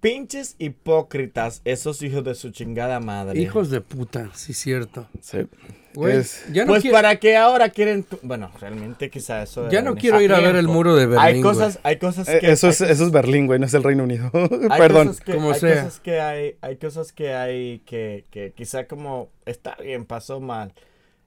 [0.00, 3.38] Pinches hipócritas, esos hijos de su chingada madre.
[3.38, 5.08] Hijos de puta, sí, cierto.
[5.20, 5.40] Sí.
[5.94, 9.68] Güey, Es- ya no pues quiero- para qué ahora quieren tu- bueno realmente quizá eso
[9.70, 12.38] Ya no quiero ir a ver el muro de Berlín, hay cosas hay cosas Eh,
[12.40, 14.30] que eso, es, hay, eso es Berlín, güey, no es el Reino Unido.
[14.70, 15.08] hay Perdón.
[15.08, 15.84] cosas que, Como hay sea.
[15.84, 20.72] cosas que hay hay cosas que hay que, que quizá como está bien pasó mal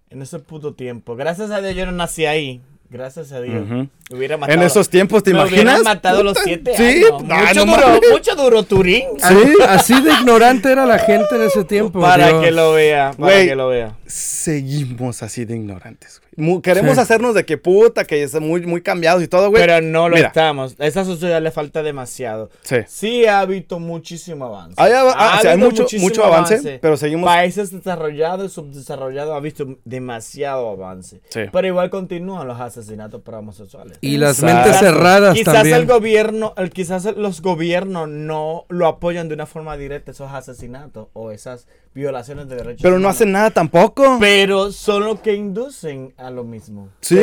[0.10, 2.62] en ese puto tiempo gracias a Dios yo no nací ahí
[2.94, 3.64] gracias a Dios
[4.12, 5.64] hubiera matado En esos tiempos, ¿te me imaginas?
[5.64, 8.10] hubieran matado a los Puta, siete sí, años no, mucho, no duro, mames.
[8.12, 9.36] mucho duro Turín Así,
[9.68, 12.00] así de ignorante era la gente en ese tiempo.
[12.00, 12.44] para Dios.
[12.44, 16.22] que lo vea para que lo vea Seguimos así de ignorantes,
[16.62, 17.00] queremos Sí.
[17.00, 19.62] hacernos de que puta, que están muy, muy cambiados y todo, güey.
[19.62, 22.78] pero no lo Mira, estamos a esa sociedad le falta demasiado Sí.
[22.88, 24.76] Sí ha habido muchísimo avance.
[24.78, 25.70] Hay av- ah, Ha o sea, hay habido
[26.00, 31.22] mucho- avance, pero seguimos- Países desarrollados y subdesarrollados ha visto demasiado avance.
[31.30, 31.42] Sí.
[31.52, 33.98] Pero igual continúan los asesinatos para homosexuales.
[34.02, 34.56] Y las Exacto.
[34.70, 35.76] mentes cerradas quizás también.
[35.78, 41.08] el gobierno, el, quizás los gobiernos no lo apoyan de una forma directa esos asesinatos
[41.14, 43.16] o esas violaciones de derechos Pero no humanos.
[43.16, 44.18] hacen nada tampoco.
[44.20, 46.90] Pero son los que inducen a lo mismo.
[47.02, 47.20] Sí.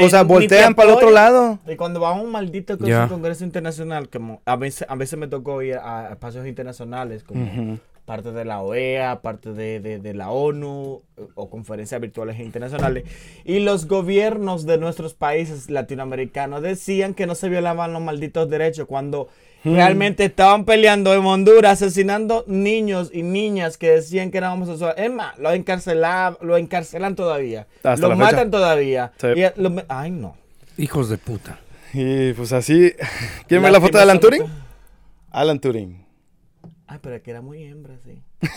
[0.00, 1.58] O sea, voltean para el otro lado.
[1.66, 2.78] y cuando va a un maldito
[3.08, 8.30] congreso internacional, como a veces, a veces me tocó ir a espacios internacionales como parte
[8.32, 11.02] de la OEA, parte de, de- de la ONU
[11.34, 13.04] o conferencias virtuales internacionales.
[13.44, 18.86] Y los gobiernos de nuestros países latinoamericanos decían que no se violaban los malditos derechos
[18.86, 19.28] cuando.
[19.64, 25.02] Realmente estaban peleando en Honduras, asesinando niños y niñas que decían que eran homosexuales.
[25.04, 27.66] Es más, lo encarcelan, lo encarcelan todavía.
[27.82, 28.30] Hasta lo la fecha.
[28.32, 29.12] matan todavía.
[29.20, 29.26] Sí.
[29.36, 30.36] Y, lo me- ay, no.
[30.76, 31.58] Hijos de puta.
[31.92, 32.92] Y pues así.
[33.46, 34.42] ¿Quién ve la foto de Alan Turing?
[35.30, 36.06] Alan Turing.
[36.86, 38.22] Ay, pero que era muy hembra, sí.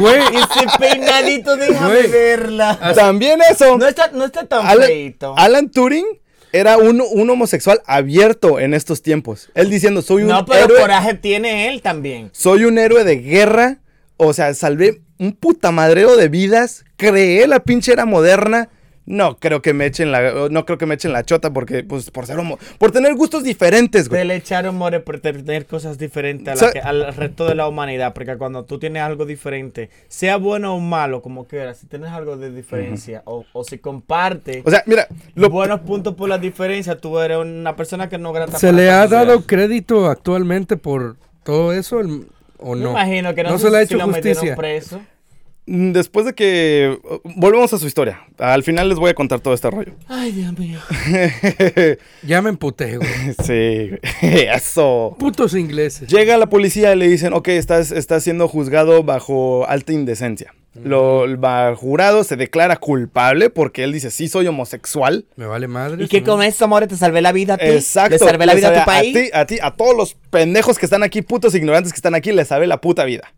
[0.00, 2.10] Güey, Ese peinadito, déjame Güey.
[2.10, 2.78] verla.
[2.94, 3.78] También eso.
[3.78, 5.34] No está, no está tan Alan, feito.
[5.36, 6.04] Alan Turing
[6.52, 9.50] era un, un homosexual abierto en estos tiempos.
[9.54, 10.80] Él diciendo, soy un No, pero héroe.
[10.80, 12.30] coraje tiene él también.
[12.32, 13.78] Soy un héroe de guerra.
[14.16, 16.84] O sea, salvé un putamadreo de vidas.
[16.96, 18.68] Creé la pinche era moderna.
[19.10, 22.10] No creo que me echen la, no creo que me echen la chota porque, pues,
[22.10, 24.26] por ser homo, por tener gustos diferentes, Te güey.
[24.26, 28.12] le echaron more por tener cosas diferentes a la que- al resto de la humanidad.
[28.12, 32.36] Porque cuando tú tienes algo diferente, sea bueno o malo, como quieras, si tienes algo
[32.36, 36.98] de diferencia o, o si compartes O sea, mira, lo, buenos puntos por la diferencia,
[36.98, 41.72] tú eres una persona que no grata ¿se le ha dado crédito actualmente por todo
[41.72, 42.26] eso el-
[42.58, 42.90] o Me no?
[42.90, 44.54] imagino que no, No se le ha si hecho lo metieron justicia.
[44.56, 45.00] preso.
[45.68, 46.98] Mm, Después de que...
[47.36, 48.22] Volvemos a su historia.
[48.38, 49.92] Al final les voy a contar todo este rollo.
[50.08, 50.80] Ay, Dios mío.
[52.22, 53.08] Ya me emputé, güey.
[53.44, 53.90] sí,
[54.22, 55.16] eso.
[55.18, 56.08] Putos ingleses.
[56.08, 60.54] Llega la policía y le dicen, ok, estás, estás siendo juzgado bajo alta indecencia.
[60.84, 61.38] Lo, el
[61.74, 65.24] jurado se declara culpable porque él dice, sí, soy homosexual.
[65.34, 66.04] Me vale madre.
[66.04, 66.86] ¿Y qué con eso, more?
[66.86, 67.66] ¿Te salvé la vida a ti?
[67.66, 68.12] Exacto.
[68.12, 69.12] ¿Le salvé la vida a tu país?
[69.12, 72.30] ti, a ti, a todos los pendejos que están aquí, putos ignorantes que están aquí,
[72.30, 73.32] les sabe la puta vida.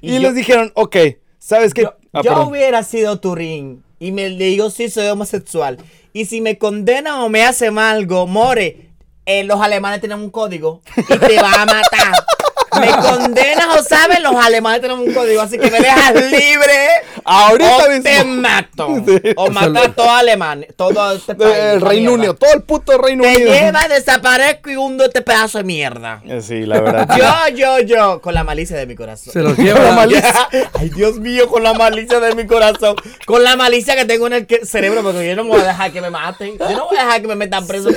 [0.00, 0.96] Y, Y yo- les dijeron, ok,
[1.42, 1.82] ¿sabes qué?
[1.82, 5.78] Yo, Ah, yo hubiera sido Turín y me le digo sí soy homosexual
[6.12, 8.90] y si me condenan o me hacen algo, more,
[9.24, 12.12] eh, los alemanes tienen un código y te va a matar.
[12.80, 16.88] Me condenas o sabes, los alemanes tienen un código, así que me dejas libre.
[17.24, 18.02] Ahorita o mismo.
[18.02, 18.88] te mato.
[19.36, 21.54] O mato a todo Alemania, todo este país.
[21.54, 22.14] El la Reino mierda.
[22.14, 23.52] Unido, todo el puto Reino Te Unido.
[23.52, 26.22] lleva, desaparezco y hundo este pedazo de mierda.
[26.26, 27.08] Eh, Sí, la verdad.
[27.16, 29.32] Yo, yo, yo, con la malicia de mi corazón.
[29.32, 30.08] Se los lleva.
[30.74, 32.96] Ay, Dios mío, con la malicia de mi corazón.
[33.26, 35.92] Con la malicia que tengo en el cerebro, porque yo no me voy a dejar
[35.92, 36.58] que me maten.
[36.58, 37.90] Yo no voy a dejar que me metan preso.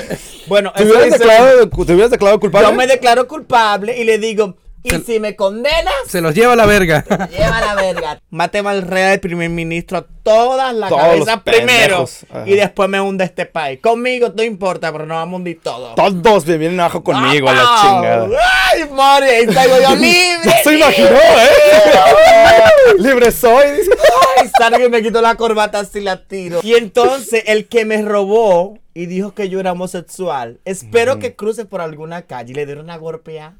[0.48, 2.68] Bueno, ¿Te eso hubieras, dice- declarado, ¿Te hubieras declarado culpable?
[2.68, 4.56] yo me declaro culpable y le digo,
[4.86, 7.04] y Se- si me condenas, Se los lleva a la verga.
[7.32, 8.22] lleva a la verga.
[8.30, 12.06] Matemos al rey del primer ministro a todas las Todos cabezas primero.
[12.46, 13.80] Y después me hunde este país.
[13.82, 15.96] Conmigo no importa, pero nos vamos a hundir todo.
[15.96, 18.28] Todos me vienen abajo conmigo a la chingada.
[18.72, 19.26] ¡Ay, Mori!
[19.28, 20.52] Ahí salgo yo libre.
[20.64, 21.50] Se imaginó, ¿eh?
[23.00, 23.72] Libre soy.
[23.72, 23.92] dice.
[24.38, 26.60] Ay, salgo y me quito la corbata así la tiro.
[26.64, 31.66] Y entonces el que me robó y dijo que yo era homosexual, espero que cruce
[31.66, 33.56] por alguna calle y le dé una golpea.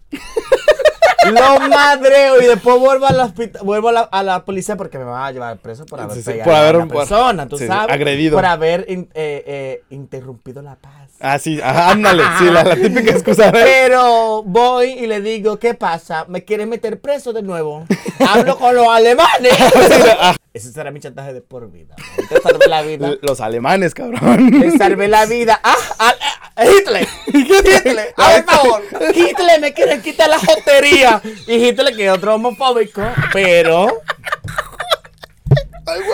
[1.32, 5.04] Lo madreo y después vuelvo a la, vuelvo a la, a la policía porque me
[5.06, 7.58] van a llevar preso por haber Sí, sí, pegado por haber- a una persona, tú
[7.58, 7.94] sí, sabes.
[7.94, 8.36] agredido.
[8.38, 10.94] Por haber in- eh, eh, interrumpido la paz.
[11.22, 12.24] Ah, sí, ajá, ándale.
[12.40, 13.48] Sí, la, la típica excusa.
[13.50, 13.52] ¿eh?
[13.54, 16.26] Pero voy y le digo, ¿qué pasa?
[16.28, 17.86] ¿Me quieren meter preso de nuevo?
[18.28, 19.54] Hablo con los alemanes.
[20.56, 21.98] Ese será mi chantaje de por vida.
[22.30, 23.12] Te salvé la vida.
[23.22, 24.52] Los alemanes, cabrón.
[24.52, 25.60] Te salvé la vida.
[25.62, 25.76] ¡Ah!
[26.00, 26.16] ah,
[26.56, 27.06] ah, ¡Hitler!
[27.28, 28.14] ¡Hitler!
[28.16, 28.82] ¡A favor!
[29.14, 31.22] ¡Hitler me quiere quitar la jotería!
[31.46, 33.02] Y Hitler que es otro homofóbico,
[33.34, 34.02] pero...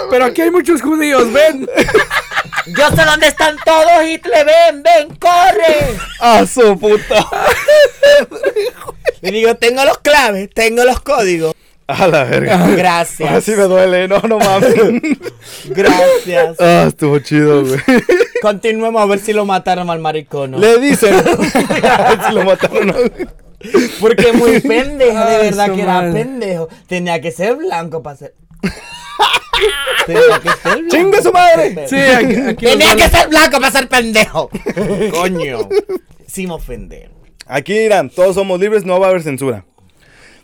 [0.10, 1.70] Pero aquí hay muchos judíos, ven.
[2.66, 4.44] Yo sé dónde están todos, Hitler.
[4.44, 6.00] ¡Ven, ven, corre!
[6.20, 7.28] A su puta.
[9.22, 11.54] Y digo, tengo los claves, tengo los códigos.
[12.00, 12.68] A la verga.
[12.76, 13.32] Gracias.
[13.32, 14.08] Así me duele.
[14.08, 14.76] No, no mames.
[15.66, 16.60] Gracias.
[16.60, 17.80] Ah, estuvo chido, güey.
[18.42, 20.52] Continuemos a ver si lo mataron al maricón.
[20.52, 20.58] ¿no?
[20.58, 21.14] Le dicen.
[21.16, 22.88] A ver si lo mataron.
[22.88, 22.94] ¿no?
[24.00, 26.68] Porque muy pendejo, de verdad que era pendejo.
[26.88, 28.36] Tenía que ser blanco para ser.
[30.08, 30.90] Tenía que ser blanco.
[30.90, 31.88] ¡Chingue su madre!
[31.88, 34.50] Sí, aquí, aquí los Tenía que ser blanco para ser pendejo.
[35.12, 35.70] Coño.
[36.26, 37.12] Sin ofender.
[37.46, 39.66] Aquí dirán, todos somos libres, no va a haber censura.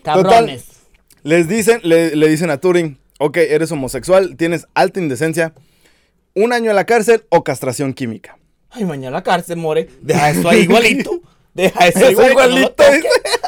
[0.04, 0.77] Cabrones.
[1.24, 5.54] Les dicen, le, le dicen a Turing, ok, eres homosexual, tienes alta indecencia,
[6.34, 8.38] un año en la cárcel o castración química.
[8.70, 9.90] Ay, mañana la cárcel, more.
[10.02, 11.22] Deja eso ahí igualito.
[11.54, 12.84] Deja eso Eso igualito.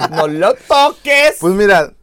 [0.10, 0.28] No lo.
[0.28, 1.36] No lo toques.
[1.40, 1.94] Pues mira,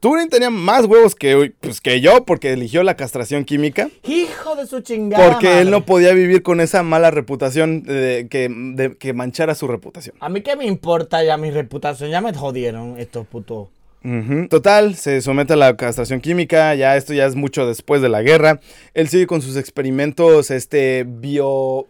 [0.00, 3.88] Turing tenía más huevos que, pues, que yo porque eligió la castración química.
[4.02, 5.30] Hijo de su chingada.
[5.30, 9.68] Porque él no podía vivir con esa mala reputación de, que, de- que manchara su
[9.68, 10.16] reputación.
[10.20, 12.10] A mí qué me importa ya mi reputación.
[12.10, 13.68] Ya me jodieron estos putos.
[14.50, 18.20] Total, se somete a la castración química, ya esto ya es mucho después de la
[18.20, 18.60] guerra.
[18.92, 21.86] Él sigue con sus experimentos este, bio,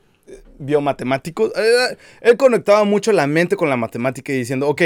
[0.61, 1.51] biomatemáticos.
[1.57, 4.83] Eh, él conectaba mucho la mente con la matemática y diciendo, ok,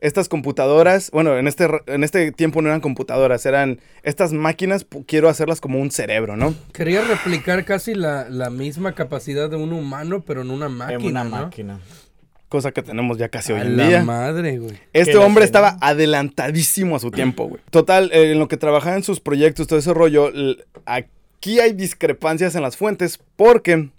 [0.00, 5.28] estas computadoras, bueno, en este, en este tiempo no eran computadoras, eran estas máquinas, quiero
[5.28, 6.54] hacerlas como un cerebro, ¿no?
[6.72, 11.00] Quería replicar casi la, la misma capacidad de un humano, pero en una máquina.
[11.00, 11.30] en una ¿no?
[11.30, 11.80] máquina.
[12.48, 14.04] Cosa que tenemos ya casi hoy A en la día.
[14.04, 14.78] madre, güey.
[14.94, 17.60] Este hombre estaba adelantadísimo a su tiempo, güey.
[17.70, 20.30] Total, eh, en lo que trabajaba en sus proyectos, todo ese rollo,
[20.86, 23.90] aquí hay discrepancias en las fuentes porque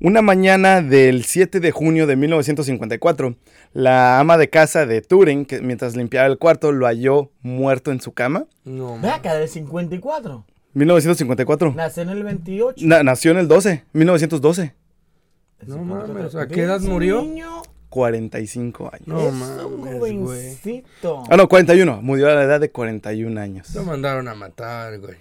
[0.00, 3.34] una mañana del 7 de junio de 1954,
[3.72, 8.00] la ama de casa de Turing, que mientras limpiaba el cuarto, lo halló muerto en
[8.00, 8.44] su cama.
[8.64, 10.44] No, Ve acá, del 54.
[10.74, 11.72] 1954.
[11.74, 12.86] Nació en el 28.
[12.86, 14.74] Na- nació en el 12, 1912.
[15.66, 16.34] no mames.
[16.36, 17.22] ¿A qué edad murió?
[17.22, 17.62] Niño,
[17.96, 19.06] 45 años.
[19.06, 20.18] No mames, güey.
[20.18, 21.22] jovencito.
[21.30, 22.02] Ah, no, 41.
[22.02, 23.74] Murió a la edad de 41 años.
[23.74, 25.14] Lo mandaron a matar, güey.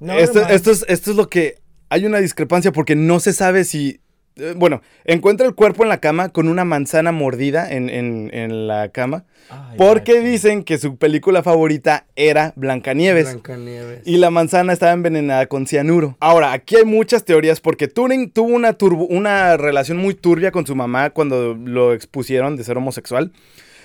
[0.00, 1.58] No, esto, esto, es, esto es lo que
[1.90, 4.00] hay una discrepancia porque no se sabe si...
[4.38, 8.66] eh, Bueno, encuentra el cuerpo en la cama con una manzana mordida en, en- en
[8.66, 13.24] la cama Ay, porque ay, dicen que su película favorita era Blancanieves.
[13.32, 14.00] Blancanieves.
[14.06, 16.16] Y la manzana estaba envenenada con cianuro.
[16.20, 20.66] Ahora, aquí hay muchas teorías porque Turing tuvo una, turbo- una relación muy turbia con
[20.66, 23.32] su mamá cuando lo expusieron de ser homosexual.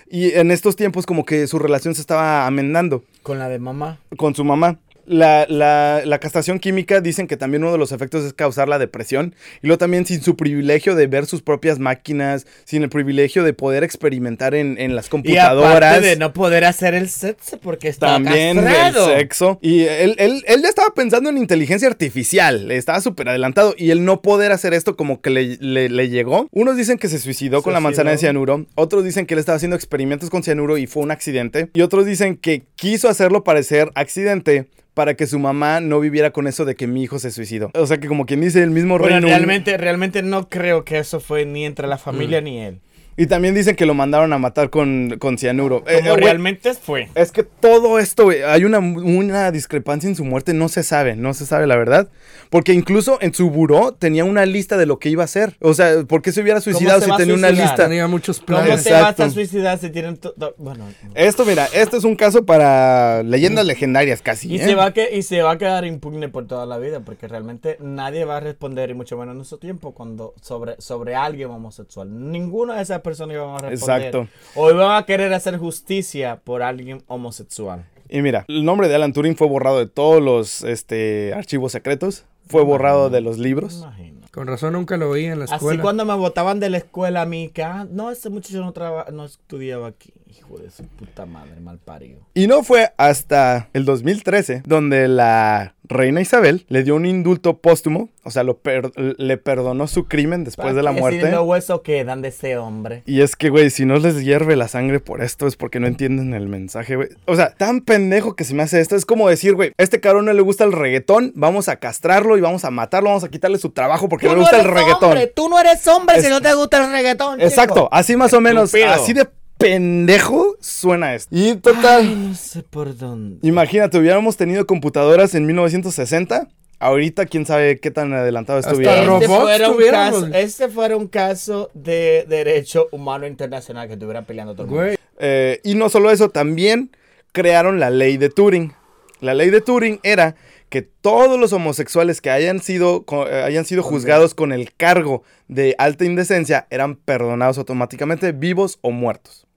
[0.09, 3.99] Y en estos tiempos como que su relación se estaba amendando Con la de mamá.
[4.17, 4.77] con su mamá.
[5.05, 8.79] La, la- la castración química dicen que también uno de los efectos es causar la
[8.79, 9.35] depresión.
[9.61, 13.53] Y luego también sin su privilegio de ver sus propias máquinas, sin el privilegio de
[13.53, 15.75] poder experimentar en, en las Y computadoras.
[15.75, 19.07] aparte de no poder hacer el sexo porque está También el castrado.
[19.15, 19.59] sexo.
[19.61, 22.71] Y él, él, él ya estaba pensando en inteligencia artificial.
[22.71, 23.75] Estaba súper adelantado.
[23.77, 26.47] Y el no poder hacer esto como que le, le- le llegó.
[26.51, 28.65] Unos dicen que se suicidó con la manzana de cianuro.
[28.75, 31.69] Otros dicen que él estaba haciendo experimentos con cianuro y fue un accidente.
[31.73, 36.47] Y otros dicen que quiso hacerlo parecer accidente para que su mamá no viviera con
[36.47, 37.71] eso de que mi hijo se suicidó.
[37.73, 40.99] O sea que como quien dice el mismo Bueno, Reino realmente, realmente no creo que
[40.99, 42.43] eso fue ni entre la familia Mm.
[42.43, 42.79] ni él.
[43.15, 45.83] Y también dicen que lo mandaron a matar con, con cianuro.
[45.87, 47.09] Eh, Como eh, realmente fue.
[47.15, 51.15] Es que todo esto, güey, hay una, una discrepancia en su muerte, no se sabe,
[51.15, 52.09] no se sabe la verdad.
[52.49, 55.55] Porque incluso en su buró tenía una lista de lo que iba a hacer.
[55.59, 57.69] O sea, ¿por qué se hubiera suicidado se si tenía una suicidar?
[57.69, 57.87] lista?
[57.87, 58.83] Tenía muchos ¿Cómo planes.
[58.83, 59.23] te vas Exacto.
[59.23, 60.55] a suicidar si tienen todo?
[60.57, 60.85] Bueno.
[61.15, 64.51] Esto, mira, esto es un caso para leyendas legendarias casi.
[64.51, 64.63] Y ¿eh?
[64.65, 67.27] se, va a que, y se va a quedar impugne por toda la vida, porque
[67.27, 71.49] realmente nadie va a responder, y mucho menos en nuestro tiempo, cuando sobre, sobre alguien
[71.49, 72.07] homosexual.
[72.31, 74.07] Ninguna de esas personas iban a responder.
[74.07, 74.27] Exacto.
[74.55, 77.85] O iban a querer hacer justicia por alguien homosexual.
[78.09, 82.25] Y mira, el nombre de Alan Turing fue borrado de todos los este, archivos secretos,
[82.47, 83.79] fue borrado de los libros.
[83.81, 84.21] imagino.
[84.31, 85.81] Con razón nunca lo veía en la Así escuela.
[85.83, 89.05] cuando me botaban de la escuela a mí, que ah, no, ese muchacho no, traba-
[89.11, 90.11] no estudiaba aquí.
[90.35, 92.19] Hijo de su puta madre, mal parido.
[92.33, 98.09] Y no fue hasta el 2013 donde la reina Isabel le dio un indulto póstumo,
[98.23, 101.25] o sea, lo per- le perdonó su crimen después de la ¿Para qué muerte.
[101.27, 103.03] Si los huesos quedan de ese hombre.
[103.05, 105.85] Y es que, güey, si no les hierve la sangre por esto es porque no
[105.87, 107.09] entienden el mensaje, güey.
[107.25, 108.95] O sea, tan pendejo que se me hace esto.
[108.95, 112.41] Es como decir, güey, este cabrón no le gusta el reggaetón, vamos a castrarlo y
[112.41, 115.03] vamos a matarlo, vamos a quitarle su trabajo porque no le gusta el reggaetón.
[115.11, 117.35] hombre, tú no eres hombre Es- si no te gusta el reggaetón.
[117.35, 117.47] chico.
[117.47, 119.27] Exacto, así más o menos, así de
[119.63, 121.29] pendejo suena esto.
[121.35, 123.39] Y total, Ay, no sé por dónde.
[123.47, 126.49] imagínate, hubiéramos tenido computadoras en 1960.
[126.79, 129.01] Ahorita, quién sabe qué tan adelantado estuviera.
[129.01, 134.53] Este fuera, un caso, este fuera un caso de derecho humano internacional que estuvieran peleando
[134.53, 134.99] todo el mundo.
[135.19, 136.91] Eh, y no solo eso, también
[137.31, 138.73] crearon la ley de Turing.
[139.21, 140.35] La ley de Turing era
[140.67, 145.75] que todos los homosexuales que hayan sido, eh, hayan sido juzgados con el cargo de
[145.77, 149.47] alta indecencia eran perdonados automáticamente, vivos o muertos.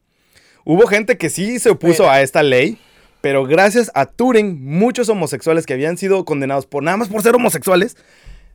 [0.69, 2.77] Hubo gente que sí se opuso a esta ley,
[3.21, 7.37] pero gracias a Turing, muchos homosexuales que habían sido condenados por nada más por ser
[7.37, 7.97] homosexuales,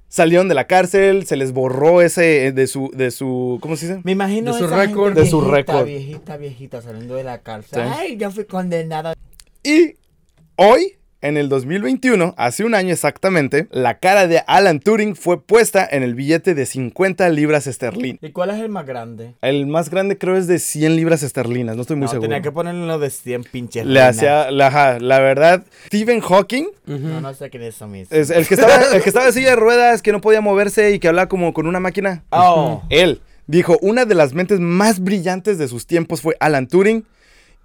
[0.09, 3.87] salieron de la cárcel, se les borró ese eh, de su, de su, ¿cómo se
[3.87, 4.01] dice?
[4.03, 5.13] Me imagino De su récord.
[5.13, 5.85] De su viejita, récord.
[5.85, 7.81] Viejita, viejita, saliendo de la cárcel.
[7.81, 7.93] Sí.
[7.97, 9.13] Ay, yo fui condenado.
[9.63, 9.93] Y
[10.57, 15.87] hoy, en el 2021, hace un año exactamente, la cara de Alan Turing fue puesta
[15.89, 18.19] en el billete de 50 libras esterlinas.
[18.21, 19.35] ¿Y cuál es el más grande?
[19.41, 22.27] El más grande creo es de 100 libras esterlinas, no estoy muy no, seguro.
[22.29, 23.85] tenía que ponerle uno de 100 pinches.
[23.85, 28.15] Le hacía, la, la verdad, Stephen Hawking, No, no sé quién es eso mismo.
[28.17, 30.91] es el que estaba, el que estaba en silla de ruedas, que no podía moverse
[30.91, 32.23] y que hablaba como con una máquina.
[32.31, 32.81] Oh.
[32.89, 37.05] Él dijo, una de las mentes más brillantes de sus tiempos fue Alan Turing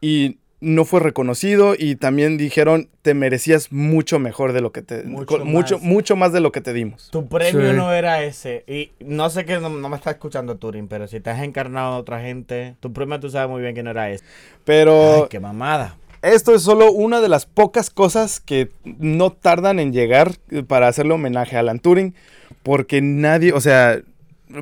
[0.00, 5.02] y no fue reconocido y también dijeron, te merecías mucho mejor de lo que te...
[5.04, 5.84] Mucho mucho, más.
[5.86, 7.08] mucho más de lo que te dimos.
[7.10, 7.76] Tu premio Sí.
[7.76, 8.64] no era ese.
[8.66, 11.94] Y no sé que no, no me está escuchando Turing, pero si te has encarnado
[11.94, 14.24] a otra gente, tu premio tú sabes muy bien que no era ese.
[14.64, 15.96] Pero Ay, qué mamada.
[16.22, 20.32] esto es solo una de las pocas cosas que no tardan en llegar
[20.66, 22.14] para hacerle homenaje a Alan Turing,
[22.62, 24.00] porque nadie, o sea,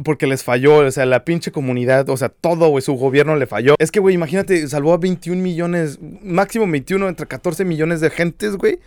[0.02, 3.46] porque les falló, o sea, la pinche comunidad, o sea, todo, güey, su gobierno le
[3.46, 3.74] falló.
[3.78, 8.56] Es que, güey, imagínate, salvó a 21 millones, máximo 21, entre 14 millones de gentes,
[8.56, 8.78] güey,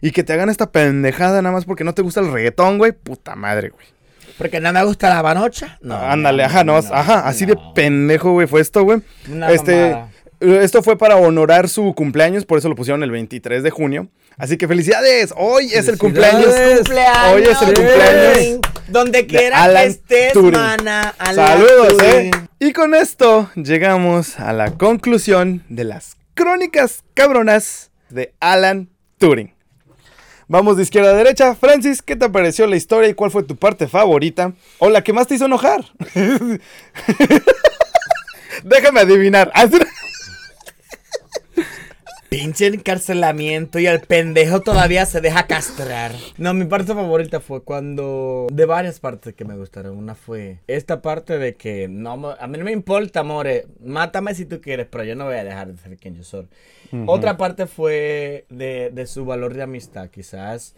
[0.00, 2.92] y que te hagan esta pendejada nada más porque no te gusta el reggaetón, güey,
[2.92, 3.86] puta madre, güey.
[4.38, 5.78] Porque no me gusta la banocha.
[5.82, 5.94] No.
[5.96, 9.00] Ándale, ajá, no, no, ajá, así de pendejo, güey, fue esto, güey.
[9.50, 10.10] Este, mamada.
[10.62, 14.08] esto fue para honorar su cumpleaños, por eso lo pusieron el 23 de junio.
[14.36, 16.46] Así que felicidades, hoy es el cumpleaños.
[16.46, 18.71] Cumpleaños, Hoy es el cumpleaños.
[18.92, 20.52] Donde quiera que estés, Turing.
[20.60, 21.14] mana.
[21.18, 22.26] Alan Saludos, Turing.
[22.26, 22.30] eh.
[22.60, 28.88] Y con esto llegamos a la conclusión de las crónicas cabronas de Alan
[29.18, 29.52] Turing.
[30.48, 31.54] Vamos de izquierda a derecha.
[31.54, 34.52] Francis, ¿qué te pareció la historia y cuál fue tu parte favorita?
[34.78, 35.82] O la que más te hizo enojar.
[38.64, 39.50] Déjame adivinar.
[42.32, 46.12] Pinche encarcelamiento y el pendejo todavía se deja castrar.
[46.38, 48.46] No, mi parte favorita fue cuando...
[48.50, 49.98] De varias partes que me gustaron.
[49.98, 53.66] Una fue esta parte de que no a mí no me importa, amore.
[53.84, 56.48] Mátame si tú quieres, pero yo no voy a dejar de ser quien yo soy.
[57.06, 60.08] Otra parte fue de, de su valor de amistad.
[60.08, 60.74] Quizás...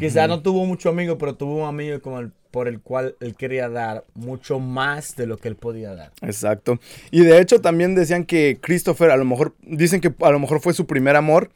[0.00, 3.34] Quizás no tuvo mucho amigo, pero tuvo un amigo como el- por el cual él
[3.36, 6.12] quería dar mucho más de lo que él podía dar.
[6.22, 6.80] Exacto.
[7.10, 10.62] Y de hecho también decían que Christopher a lo mejor, dicen que a lo mejor
[10.62, 11.50] fue su primer amor,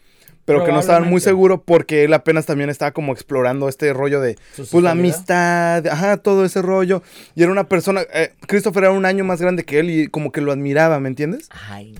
[0.45, 4.21] pero que no estaban muy seguros porque él apenas también estaba como explorando este rollo
[4.21, 7.03] de pues la amistad, ajá, todo ese rollo.
[7.35, 10.33] Y era una persona, eh, Christopher era un año más grande que él y como
[10.33, 11.49] que lo admiraba, ¿me entiendes?
[11.71, 11.95] Ay.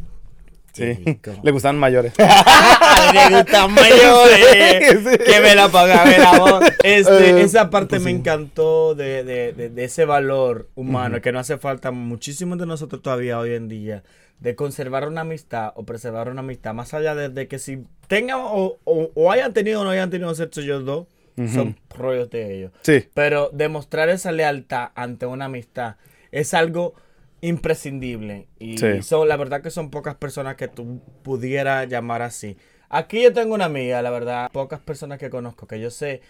[0.81, 2.13] Sí, le gustaban mayores.
[2.19, 4.41] Ay, le gustan mayores.
[5.11, 5.19] Sí.
[5.25, 6.65] Que me la paga, me la voz.
[6.83, 8.17] Este, Eh, esa parte pues me sí.
[8.17, 13.03] encantó de, de- de- de ese valor humano que no hace falta muchísimos de nosotros
[13.03, 14.03] todavía hoy en día
[14.41, 18.39] de conservar una amistad o preservar una amistad más allá de, de que si tengan
[18.41, 21.07] o, o- o hayan tenido o no hayan tenido sexo ellos dos
[21.55, 23.05] son rollos de ellos Sí.
[23.15, 25.97] pero demostrar esa lealtad ante una amistad
[26.33, 26.95] es algo
[27.41, 28.49] imprescindible.
[28.59, 29.03] Y Sí.
[29.03, 32.57] son, la verdad que son pocas personas que tú pudieras llamar así.
[32.89, 36.21] Aquí yo tengo una amiga, la verdad, pocas personas que conozco, que yo sé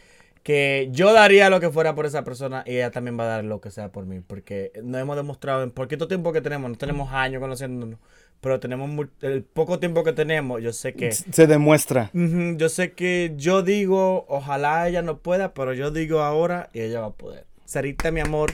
[0.43, 3.45] que yo daría lo que fuera por esa persona y ella también va a dar
[3.45, 4.21] lo que sea por mí.
[4.27, 7.99] Porque nos hemos demostrado en poquito tiempo que tenemos, no tenemos años conociéndonos,
[8.41, 11.13] pero tenemos mu- el poco tiempo que tenemos, yo sé que...
[11.13, 12.11] Se demuestra.
[12.15, 16.81] Ujú, Yo sé que yo digo, ojalá ella no pueda, pero yo digo ahora y
[16.81, 17.45] ella va a poder.
[17.67, 18.53] Sarita, mi amor.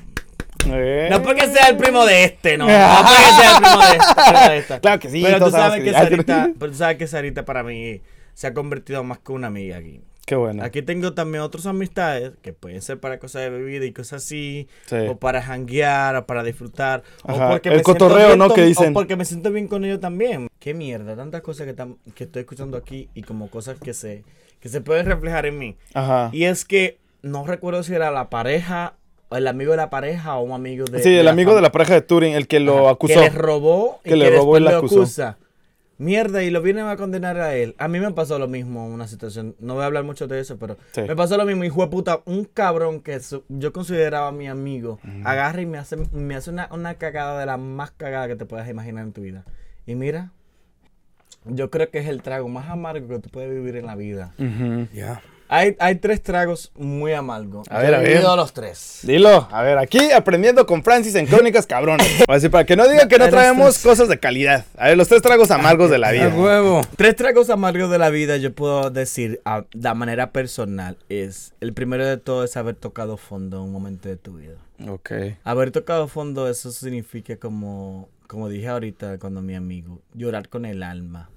[0.73, 1.09] Eh.
[1.11, 2.67] No porque sea el primo de este, no.
[2.67, 2.73] No
[3.07, 4.15] porque sea el primo de este.
[4.27, 4.81] pero de esta.
[4.81, 8.01] Claro que sí, Pero tú sabes que- Sarita, pero tú sabes que Sarita para mí
[8.35, 10.01] se ha convertido más que una amiga aquí.
[10.27, 10.65] Qué bueno.
[10.65, 14.67] Aquí tengo también otras amistades que pueden ser para cosas de bebida y cosas así,
[14.87, 14.97] Sí.
[15.09, 18.49] o para janguear, o para disfrutar, Ajá, o porque el me siento cotorreo, bien ¿no?
[18.49, 18.91] con- que dicen.
[18.91, 20.49] O porque me siento bien con ellos también.
[20.59, 21.77] Qué mierda, tantas cosas que,
[22.15, 24.25] que estoy escuchando aquí y como cosas que se,
[24.59, 25.77] que se pueden reflejar en mí.
[25.95, 26.31] Ajá.
[26.33, 28.95] Y es que no recuerdo si era la pareja,
[29.31, 31.03] el amigo de la pareja o un amigo de.
[31.03, 33.15] sí, el amigo de la pareja de Turing, el que lo Ajá, acusó.
[33.15, 34.97] Que le robó y Que que, le robó después y acusó.
[35.01, 35.39] acusa.
[35.99, 37.75] Mierda, y lo vienen a condenar a él.
[37.79, 39.57] A mí me pasó lo mismo, una situación.
[39.61, 41.01] No voy a hablar mucho de eso, pero Sí.
[41.01, 41.65] me pasó lo mismo.
[41.65, 45.97] Hijo de puta, un cabrón que su- yo consideraba mi amigo, agarra y me hace,
[46.13, 49.23] me hace una, una cagada de la más cagada que te puedas imaginar en tu
[49.23, 49.45] vida.
[49.87, 50.33] Y mira,
[51.47, 54.35] yo creo que es el trago más amargo que tú puedes vivir en la vida.
[54.93, 55.23] Ya.
[55.49, 57.67] Hay, hay tres tragos muy amargos.
[57.71, 58.23] A ver, Yo a ver.
[58.37, 59.01] los tres.
[59.03, 62.07] Dilo, a ver, aquí aprendiendo con Francis en Crónicas Cabronas.
[62.29, 63.83] Así para que no digan que no traemos tres.
[63.85, 64.65] cosas de calidad.
[64.77, 66.29] A ver, los tres tragos amargos de la A vida.
[66.29, 66.81] huevo.
[66.97, 71.73] Tres tragos amargos de la vida, yo puedo decir a la manera personal, es el
[71.73, 74.55] primero de todo es haber tocado fondo en un momento de tu vida.
[74.89, 75.11] Ok.
[75.45, 80.83] Haber tocado fondo, eso significa como, como dije ahorita cuando mi amigo, llorar con el
[80.83, 81.31] alma.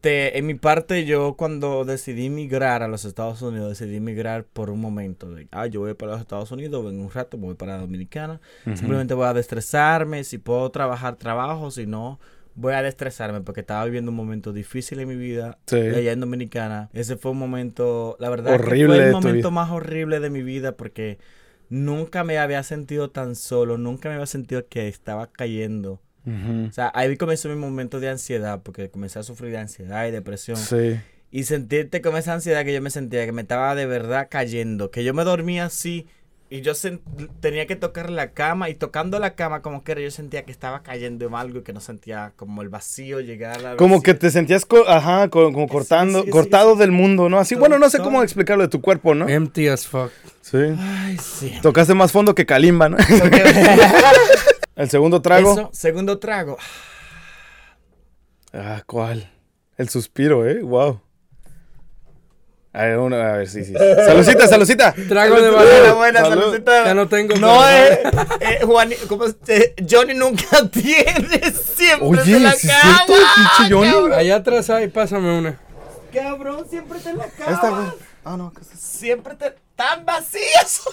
[0.00, 4.70] Te- en mi parte, yo cuando decidí migrar a los Estados Unidos, decidí migrar por
[4.70, 5.30] un momento.
[5.30, 8.40] De, ah, yo voy para los Estados Unidos, en un rato voy para Dominicana.
[8.64, 10.24] Simplemente voy a destresarme.
[10.24, 11.70] Si puedo trabajar, trabajo.
[11.70, 12.18] Si no,
[12.54, 15.58] voy a destresarme porque estaba viviendo un momento difícil en mi vida.
[15.66, 15.76] Sí.
[15.76, 16.90] Allá en Dominicana.
[16.92, 20.72] Ese fue un momento, la verdad, Horrible fue el momento más horrible de mi vida
[20.72, 21.18] porque
[21.68, 23.78] nunca me había sentido tan solo.
[23.78, 26.00] Nunca me había sentido que estaba cayendo.
[26.28, 26.68] Ujú.
[26.68, 30.10] O sea, ahí comenzó mi momento de ansiedad, porque comencé a sufrir de ansiedad y
[30.10, 30.56] depresión.
[30.56, 30.98] Sí.
[31.30, 34.90] Y sentirte con esa ansiedad que yo me sentía, que me estaba de verdad cayendo,
[34.90, 36.06] que yo me dormía así
[36.50, 36.72] y yo
[37.40, 40.50] tenía que tocar la cama y tocando la cama como que era, yo sentía que
[40.52, 44.12] estaba cayendo en algo y que no sentía como el vacío llegar al Como que
[44.12, 44.20] vacío.
[44.20, 47.38] te sentías, co- ajá, co- como cortando, sí, sí, cortado del mundo, ¿no?
[47.38, 48.06] Así, Todo, bueno, no sé todo.
[48.06, 49.28] cómo explicarlo de tu cuerpo, ¿no?
[49.28, 50.10] Empty as fuck.
[50.40, 50.56] Sí.
[50.78, 51.52] Ay, sí.
[51.60, 52.96] Tocaste más fondo que Kalimba, ¿no?
[54.78, 55.52] El segundo trago.
[55.52, 56.56] Eso, segundo trago.
[58.52, 59.30] Ah, ¿cuál?
[59.76, 60.62] El suspiro, ¿eh?
[60.62, 61.00] Wow.
[62.72, 63.72] A ver, uno, a ver, sí, sí.
[63.74, 64.94] Salucita, salucita.
[65.08, 65.96] Trago de Buena, valor.
[65.96, 66.42] buena, Salud.
[66.44, 66.84] saludcita.
[66.84, 67.34] Ya no tengo.
[67.36, 68.02] No, eh,
[68.40, 69.36] eh, Juan, ¿cómo es?
[69.48, 73.04] Eh, Johnny nunca tiene, siempre Oye, se la ¿sí es caga.
[73.06, 73.90] cierto, pinche Johnny?
[73.90, 74.12] cabrón.
[74.12, 75.58] Allá atrás hay, pásame una.
[76.12, 77.52] Cabrón, siempre te la caga.
[77.52, 77.88] Esta, güey.
[78.24, 78.52] Ah, no.
[78.78, 80.82] Siempre te tan vacías.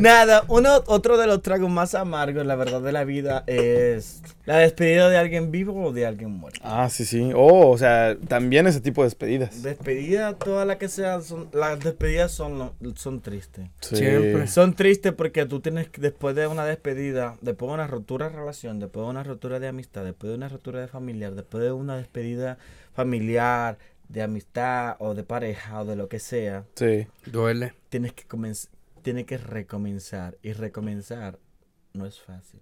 [0.00, 4.58] Nada, uno, otro de los tragos más amargos, la verdad, de la vida es la
[4.58, 6.60] despedida de alguien vivo o de alguien muerto.
[6.62, 7.32] Ah, sí, sí.
[7.34, 9.62] Oh, o sea, también ese tipo de despedidas.
[9.62, 13.66] Despedida, toda la que sea, son, las despedidas son, lo- son tristes.
[13.80, 13.96] Sí.
[13.96, 14.46] Siempre.
[14.46, 18.36] Son tristes porque tú tienes que, después de una despedida, después de una rotura de
[18.36, 21.72] relación, después de una rotura de amistad, después de una rotura de familiar, después de
[21.72, 22.58] una despedida
[22.94, 23.78] familiar,
[24.08, 27.06] de amistad o de pareja o de lo que sea, Sí.
[27.26, 27.74] Duele.
[27.90, 28.70] tienes que comenzar,
[29.08, 31.38] tienes que recomenzar y recomenzar
[31.94, 32.60] no es fácil.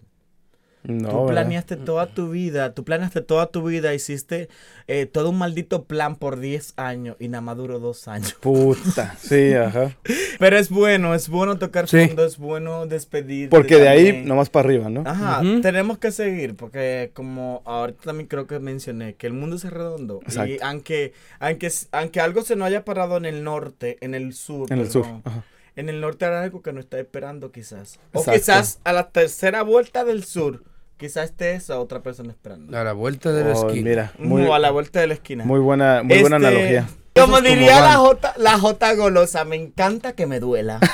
[0.83, 1.27] No, tú ¿verdad?
[1.33, 4.47] planeaste toda tu vida, tú planeaste toda tu vida, hiciste
[4.87, 8.33] eh, todo un maldito plan por 10 años y nada más duró 2 años.
[8.39, 9.13] Puta.
[9.19, 9.97] Sí, ajá.
[10.39, 12.07] Pero es bueno, es bueno tocar Sí.
[12.07, 13.49] fondo, es bueno despedir.
[13.49, 15.03] Porque de ahí nomás para arriba, ¿no?
[15.05, 15.59] Ajá, Ujú.
[15.59, 20.21] tenemos que seguir porque como ahorita también creo que mencioné que el mundo es redondo
[20.23, 20.53] y Exacto.
[20.65, 24.79] aunque aunque aunque algo se nos haya parado en el norte, en el sur, En
[24.79, 25.05] el sur.
[25.25, 25.43] Ajá.
[25.77, 27.99] En el norte hay algo que nos está esperando quizás.
[28.13, 28.39] O Exacto.
[28.39, 30.63] quizás a la tercera vuelta del sur
[30.97, 32.75] quizás esté esa otra persona esperando.
[32.77, 33.89] A la vuelta de la Oh, esquina.
[33.89, 35.45] mira, muy, o a la vuelta de la esquina.
[35.45, 36.87] muy buena, muy buena Este, analogía.
[37.15, 37.93] Como diría como la.
[37.97, 40.79] J, la J golosa, me encanta que me duela.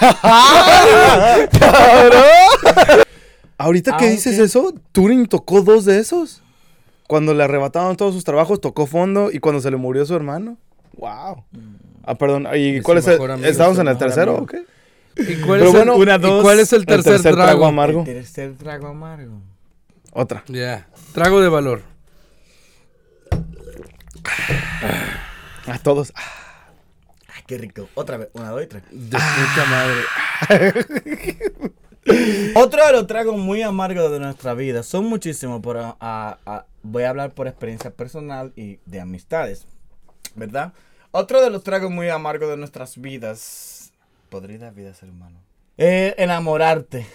[3.58, 6.42] Ahorita que dices eso, Turing tocó dos de esos.
[7.08, 10.58] Cuando le arrebataron todos sus trabajos, tocó fondo y cuando se le murió su hermano.
[10.98, 11.44] Wow.
[12.04, 12.48] Ah, perdón.
[12.56, 13.22] ¿Y Es cuál es el?
[13.22, 14.44] amigo, ¿Estamos su en el tercero amigo.
[14.44, 14.66] o qué?
[15.16, 17.66] ¿Y cuál, Pero es, bueno, el, una, ¿y dos, cuál es el tercer, trago trago?
[17.66, 18.00] amargo.
[18.02, 19.42] El tercer trago amargo.
[20.12, 20.44] Otra.
[20.48, 20.88] Ya.
[21.14, 21.82] Trago de valor.
[25.68, 26.12] A todos.
[26.16, 26.22] Ah,
[27.36, 27.88] Ay, qué rico.
[27.96, 28.84] Otra vez, una, dos y tres.
[28.92, 30.02] De puta madre.
[32.56, 37.04] Otro de los tragos muy amargos de nuestra vida, son muchísimos, pero ah, ah, voy
[37.04, 39.66] a hablar por experiencia personal y de amistades,
[40.36, 40.74] ¿verdad?
[41.16, 43.92] Otro de los tragos muy amargos de nuestras vidas,
[44.30, 45.38] podrida vida ser humano,
[45.78, 47.06] eh, enamorarte.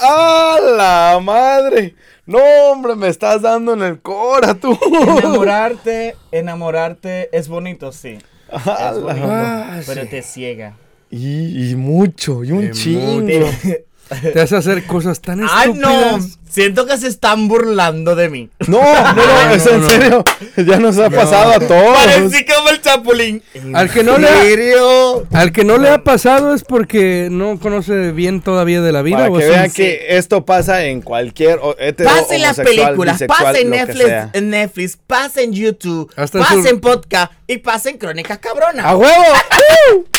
[0.00, 1.96] ¡Ah, la madre!
[2.24, 2.38] No,
[2.70, 4.78] hombre, me estás dando en el cora, tú.
[5.18, 8.18] Enamorarte, enamorarte es bonito, sí,
[8.48, 10.08] es bonito, Ah, pero sí.
[10.08, 10.76] te ciega.
[11.10, 13.26] y, y mucho, y un chingo.
[14.32, 15.90] Te hace hacer cosas tan ¡Ay, no!
[15.90, 16.38] estúpidas.
[16.48, 18.48] Siento que se están burlando de mí.
[18.66, 19.90] No, no, no, es no, en no.
[19.90, 20.24] serio.
[20.56, 21.96] Ya nos ha pasado a todos.
[21.98, 23.42] Parecí como el chapulín.
[23.74, 25.26] Al que no le ha- serio?
[25.32, 29.18] Al que no le ha pasado es porque no conoce bien todavía de la vida.
[29.28, 29.48] Para que sí.
[29.50, 34.50] vean que esto pasa en cualquier hetero, Pasa en las películas, pasa en Netflix, en
[34.50, 38.84] Netflix, pasa en YouTube, Hasta en pasa su- en podcast y pasa en crónicas cabronas.
[38.84, 39.24] ¡A huevo!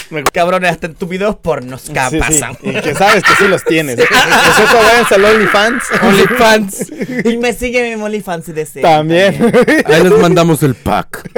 [0.32, 2.57] Cabrones, hasta en tus videos pornos Sí, sí, pasan.
[2.61, 3.97] Y que sabes que sí los tienes.
[3.99, 5.84] Nosotros váyanse al OnlyFans.
[6.01, 6.91] OnlyFans.
[7.25, 8.84] Y me sigue mi OnlyFans y deseo.
[8.84, 9.53] También.
[9.86, 11.30] Ahí les mandamos el pack.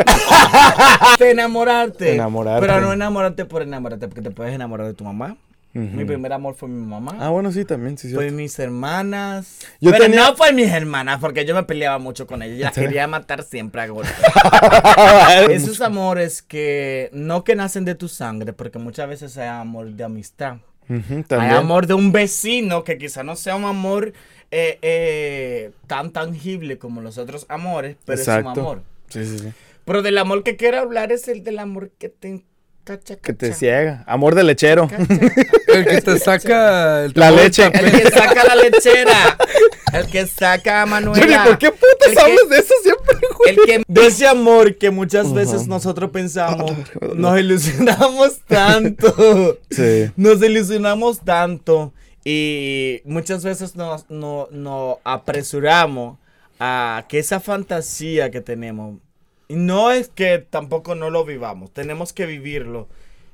[1.17, 2.13] De enamorarte.
[2.13, 2.67] Enamorarte.
[2.67, 5.35] Pero no enamorarte por enamorarte, porque te puedes enamorar de tu mamá.
[5.71, 7.15] Mi primer amor fue mi mamá.
[7.19, 8.35] Ah, bueno, sí, también, sí, Fue sí.
[8.35, 9.59] mis hermanas.
[9.79, 12.59] Yo pero tenía- no fue mis hermanas, porque yo me peleaba mucho con ellas.
[12.59, 14.11] Las quería matar siempre a golpes.
[15.49, 20.03] Esos amores que no que nacen de tu sangre, porque muchas veces hay amor de
[20.03, 20.57] amistad.
[20.89, 24.11] Hay amor de un vecino que quizá no sea un amor
[24.49, 28.81] eh, eh, tan tangible como los otros amores, pero es un amor.
[29.07, 29.53] Sí, sí, sí.
[29.85, 32.43] Pero del amor que quiero hablar es el del amor que te
[32.97, 34.03] cacha, Que te ciega.
[34.07, 34.87] Amor de lechero.
[34.87, 35.03] cacha.
[35.67, 37.65] El que te saca el La leche.
[37.65, 39.37] El que saca la lechera.
[39.93, 41.21] El que saca a Manuela.
[41.21, 43.49] Johnny, ¿por qué putas El que- hablas de eso siempre, güey?
[43.51, 46.71] El que de ese amor que muchas veces nosotros pensamos,
[47.15, 49.59] nos ilusionamos tanto.
[49.69, 50.11] Sí.
[50.15, 51.93] Nos ilusionamos tanto
[52.25, 56.17] y muchas veces nos, no, no apresuramos
[56.59, 58.97] a que esa fantasía que tenemos,
[59.49, 62.87] no es que tampoco no lo vivamos, tenemos que vivirlo.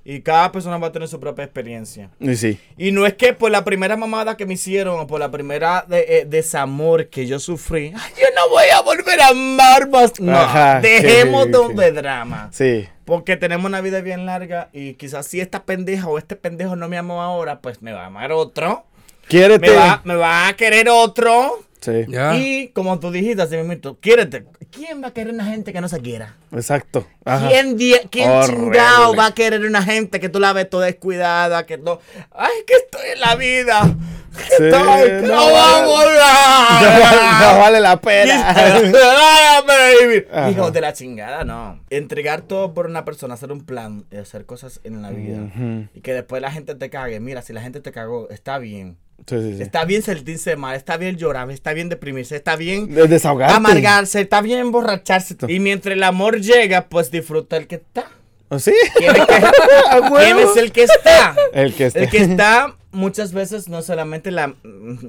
[0.07, 2.11] Y cada persona va a tener su propia experiencia.
[2.19, 2.59] Y sí.
[2.77, 5.83] Y no es que por la primera mamada que me hicieron o por la primera
[5.87, 10.19] de- eh, desamor que yo sufrí, "Ay, yo no voy a volver a amar más.
[10.19, 11.91] No, Ajá, dejemos sí, de sí.
[11.95, 12.49] drama.
[12.53, 12.87] Sí.
[13.03, 16.87] Porque tenemos una vida bien larga y quizás si esta pendeja o este pendejo no
[16.87, 18.85] me amó ahora, pues me va a amar otro.
[19.27, 19.67] Quiérete.
[19.67, 21.63] Me va, me va a querer otro.
[21.85, 22.05] Sí.
[22.37, 24.45] Y como tú dijiste así mismo, quiérete.
[24.71, 26.35] ¿Quién va a querer una gente que no se quiera?
[26.51, 27.07] Exacto.
[27.23, 27.47] Ajá.
[27.47, 31.65] ¿Quién, quién chingado va a querer una gente que tú la ves toda descuidada?
[31.65, 31.99] Que no.
[32.31, 33.95] ¡Ay, que estoy en la vida!
[34.35, 35.03] Sí, ¡Estoy!
[35.07, 37.21] ¡Que no no vamos a No, vale-
[37.53, 38.55] no vale la pena.
[40.51, 41.79] Hijo de la chingada, no.
[41.89, 45.39] Entregar todo por una persona, hacer un plan, y hacer cosas en la vida.
[45.93, 47.19] Y que después la gente te cague.
[47.19, 48.97] Mira, si la gente te cagó, está bien.
[49.27, 49.63] Sí, sí, sí.
[49.63, 53.53] Está bien sentirse mal, está bien llorar, está bien deprimirse, está bien De- Desahogarte.
[53.55, 55.35] amargarse, está bien emborracharse.
[55.47, 58.05] Y mientras el amor llega, pues disfruta el que está.
[58.49, 58.73] ¿Oh, ¿Sí?
[58.95, 59.33] ¿Quién es, que-
[59.91, 60.15] A huevo.
[60.17, 61.35] quién es el que está?
[61.53, 61.99] El que está.
[61.99, 64.53] El que está muchas veces no solamente la...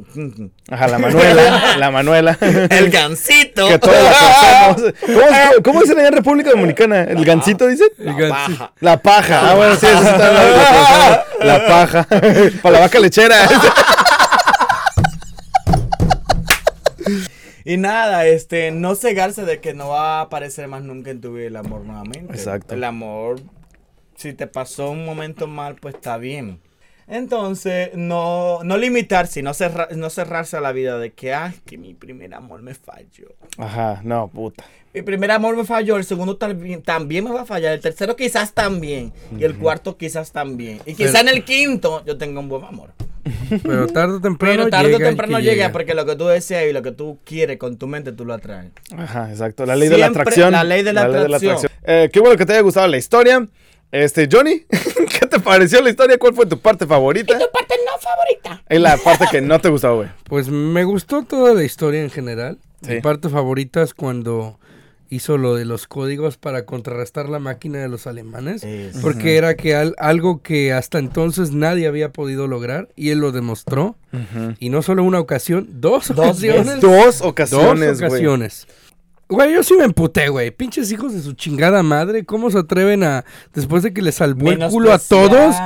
[0.71, 1.77] Ajá, la Manuela.
[1.77, 2.37] La Manuela.
[2.71, 3.69] El gancito.
[3.69, 4.95] que todos la conocemos.
[5.07, 7.05] ¿Cómo, ¿Cómo dicen allá en República Dominicana?
[7.05, 7.89] ¿El gancito dicen?
[7.99, 8.73] El gan- Paja.
[8.81, 9.51] La paja.
[9.51, 12.05] Ah, bueno, sí, eso está la- La paja.
[12.63, 13.37] Para la vaca lechera.
[17.67, 21.35] Y nada, este, no cegarse de que no va a aparecer más nunca en tu
[21.35, 22.33] vida el amor nuevamente.
[22.33, 22.75] Exacto.
[22.75, 23.41] El amor,
[24.15, 26.61] si te pasó un momento mal, pues está bien.
[27.09, 31.77] Entonces, no, no limitarse, no, cerra- no cerrarse a la vida de que, ay, que
[31.79, 33.29] mi primer amor me falló.
[33.59, 34.65] Ajá, no, puta.
[34.93, 38.17] Mi primer amor me falló, el segundo también, también me va a fallar, el tercero
[38.17, 40.81] quizás también, y el cuarto quizás también.
[40.87, 42.93] Y quizás en el quinto yo tenga un buen amor.
[43.63, 46.17] Pero tarde o temprano Pero tarde o llega el temprano que llega, porque lo que
[46.17, 48.71] tú deseas y lo que tú quieres con tu mente, tú lo atraes.
[48.97, 49.67] Ajá, exacto.
[49.67, 50.53] La ley de la Siempre atracción.
[50.53, 51.59] la ley de la atracción.
[51.85, 53.47] Eh, qué bueno que te haya gustado la historia.
[53.93, 54.65] Este, Johnny,
[55.21, 56.19] ¿qué te pareció la historia?
[56.19, 57.39] ¿Cuál fue tu parte favorita?
[57.39, 58.63] tu parte no favorita?
[58.69, 60.09] Es la parte que no te gustó, güey.
[60.25, 62.59] Pues me gustó toda la historia en general.
[62.83, 62.95] Sí.
[62.95, 64.59] Mi parte favorita es cuando
[65.09, 68.65] hizo lo de los códigos para contrarrestar la máquina de los alemanes.
[68.65, 69.01] Eso.
[69.03, 73.33] Porque era que al- algo que hasta entonces nadie había podido lograr y él lo
[73.33, 73.97] demostró.
[74.59, 76.81] Y no solo una ocasión, dos, ocasiones.
[76.81, 78.11] Dos Dos ocasiones, güey.
[78.11, 78.67] ocasiones.
[79.29, 80.51] Güey, yo sí me emputé, güey.
[80.53, 82.25] Pinches hijos de su chingada madre.
[82.25, 85.57] ¿Cómo se atreven a, después de que le salvó el culo a todos,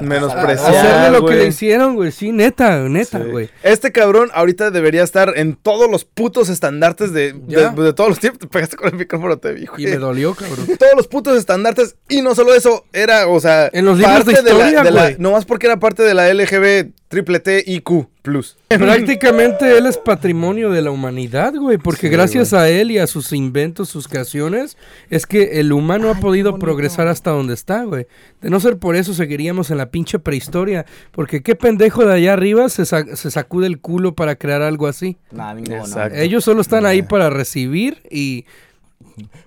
[0.00, 2.12] Menospreciar, hacerle lo que le hicieron, güey?
[2.12, 3.30] Sí, neta, neta, Sí.
[3.30, 3.50] güey.
[3.62, 8.40] Este cabrón ahorita debería estar en todos los putos estandartes de, de, todos los tiempos.
[8.40, 9.84] Te pegaste con el micrófono, te vi, Y güey.
[9.86, 10.66] me dolió, cabrón.
[10.78, 11.96] Todos los putos estandartes.
[12.08, 15.16] Y no solo eso, era, o sea, En los libros de la- historia, güey.
[15.18, 18.56] Nomás porque era parte de la LGB triple T IQ plus.
[18.68, 23.32] Prácticamente él es patrimonio de la humanidad, güey, porque gracias a él y a sus
[23.32, 24.76] inventos, sus creaciones,
[25.08, 28.06] es que el humano ha podido progresar hasta donde está, güey.
[28.42, 32.32] De no ser por eso seguiríamos en la pinche prehistoria, porque qué pendejo de allá
[32.34, 35.16] arriba se, sa- se sacude el culo para crear algo así.
[35.32, 35.84] Nah, ninguno.
[36.14, 38.44] Ellos solo están ahí para recibir y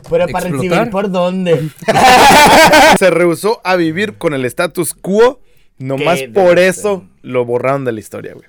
[0.09, 0.51] Pero para Explotar.
[0.51, 1.69] recibir por dónde.
[2.99, 5.39] Se rehusó a vivir con el status quo.
[5.77, 8.45] Nomás por eso lo borraron de la historia, güey.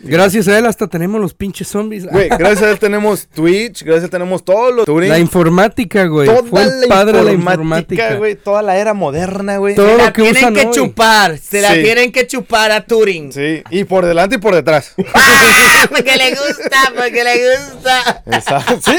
[0.00, 2.06] Gracias a él hasta tenemos los pinches zombies.
[2.06, 6.06] Güey, gracias a él tenemos Twitch, gracias a él tenemos todos los Turing, La informática,
[6.06, 6.26] güey.
[6.26, 9.74] toda Fue el la padre de la informática, güey, toda la era moderna, güey.
[9.74, 10.72] Todo Se lo la que tienen usan que hoy.
[10.72, 11.38] chupar.
[11.38, 11.82] Se la Sí.
[11.82, 13.32] tienen que chupar a Turing.
[13.32, 14.94] Sí, y por delante y por detrás.
[15.14, 15.86] ¡Ah!
[15.90, 18.22] Porque le gusta, porque le gusta.
[18.26, 18.80] Exacto.
[18.90, 18.96] Sí,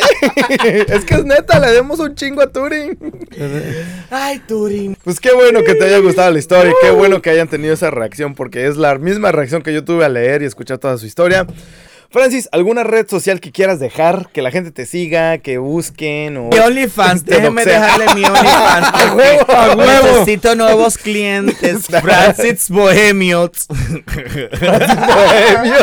[0.87, 2.97] es que es neta, le demos un chingo a Turing.
[4.09, 4.95] Ay, Turing.
[5.03, 7.89] Pues qué bueno que te haya gustado la historia, qué bueno que hayan tenido esa
[7.91, 11.05] reacción, porque es la misma reacción que yo tuve al leer y escuchar toda su
[11.05, 11.45] historia.
[12.11, 14.29] Francis, ¿alguna red social que quieras dejar?
[14.33, 16.49] Que la gente te siga, que busquen o...
[16.49, 18.87] Mi OnlyFans, déjeme dejarle mi OnlyFans.
[18.93, 20.19] A huevo, a huevo.
[20.19, 21.85] Necesito nuevos clientes.
[22.01, 23.67] Francis Bohemios.
[23.67, 25.75] Bohemio.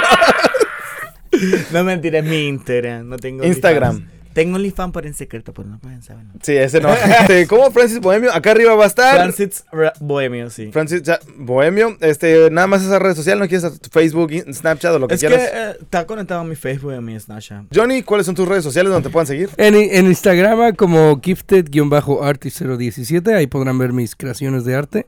[1.71, 3.09] No mentira, es mi Instagram.
[3.09, 4.09] No tengo Instagram.
[4.37, 6.27] Tengo OnlyFans por en secreto, pero no pueden saber.
[6.43, 6.91] Sí, ese no.
[7.21, 8.31] Este, ¿Cómo Francis Bohemio?
[8.35, 9.15] Acá arriba va a estar.
[9.17, 10.69] Francis Ra- Bohemio, sí.
[10.73, 15.09] Francis ya- Bohemio, este, nada más esa red social, no quieres Facebook, Snapchat o lo
[15.09, 15.49] que Es que quieras.
[15.53, 17.65] eh, está conectado a mi Facebook y a mi Snapchat.
[17.75, 19.49] Johnny, ¿cuáles son tus redes sociales donde te puedan seguir?
[19.57, 25.07] En, en Instagram como gifted-artist017, ahí podrán ver mis creaciones de arte.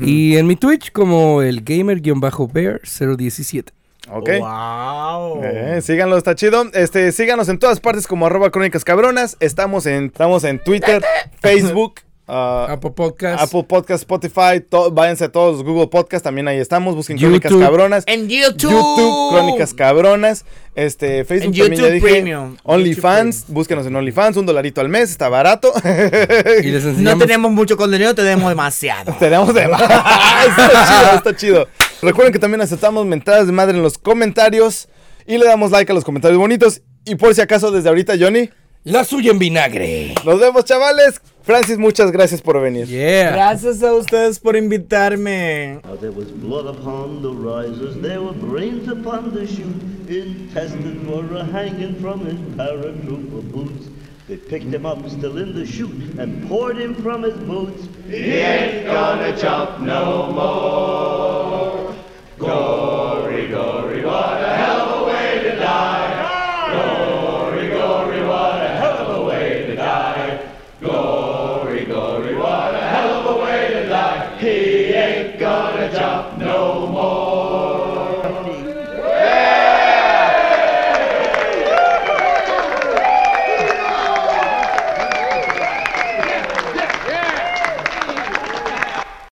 [0.00, 3.64] Y en mi Twitch como el gamer-bear017.
[4.12, 4.28] Ok.
[4.40, 5.40] Wow.
[5.44, 6.64] Eh, síganlo, está chido.
[6.74, 9.36] Este, síganos en todas partes como arroba crónicas cabronas.
[9.40, 11.02] Estamos en, estamos en Twitter,
[11.40, 13.42] Facebook, ah, Apple Podcast.
[13.42, 14.60] Apple Podcast, Spotify.
[14.68, 16.94] to- váyanse a todos Google Podcast, también ahí estamos.
[16.96, 18.04] Busquen crónicas cabronas.
[18.06, 18.70] En YouTube.
[18.70, 20.44] YouTube, Crónicas Cabronas.
[20.74, 22.06] Este, Facebook En también ya YouTube dije.
[22.08, 22.56] Premium.
[22.62, 25.72] OnlyFans, búsquenos en OnlyFans, un dolarito al mes, está barato.
[26.62, 29.12] Y les No tenemos mucho contenido, tenemos demasiado.
[29.18, 29.80] Tenemos de más.
[29.82, 31.68] está chido, está chido.
[32.02, 34.88] Recuerden que también aceptamos mentadas de madre en los comentarios
[35.26, 36.82] y le damos like a los comentarios bonitos.
[37.04, 38.50] Y por si acaso, desde ahorita, Johnny,
[38.84, 40.14] la suya en vinagre.
[40.24, 41.20] nos vemos, chavales.
[41.42, 42.86] Francis, muchas gracias por venir.
[42.86, 43.32] Yeah.
[43.32, 45.80] Gracias a ustedes por invitarme.
[46.00, 51.44] There was blood upon the risers, there were brains upon the chute, intestines were a
[51.44, 53.88] hanging from his paratrooper boots.
[54.30, 57.88] They picked him up still in the chute and poured him from his boots.
[58.06, 61.96] He ain't gonna jump no more.
[62.38, 66.09] Glory, glory, what a hell of a way to die.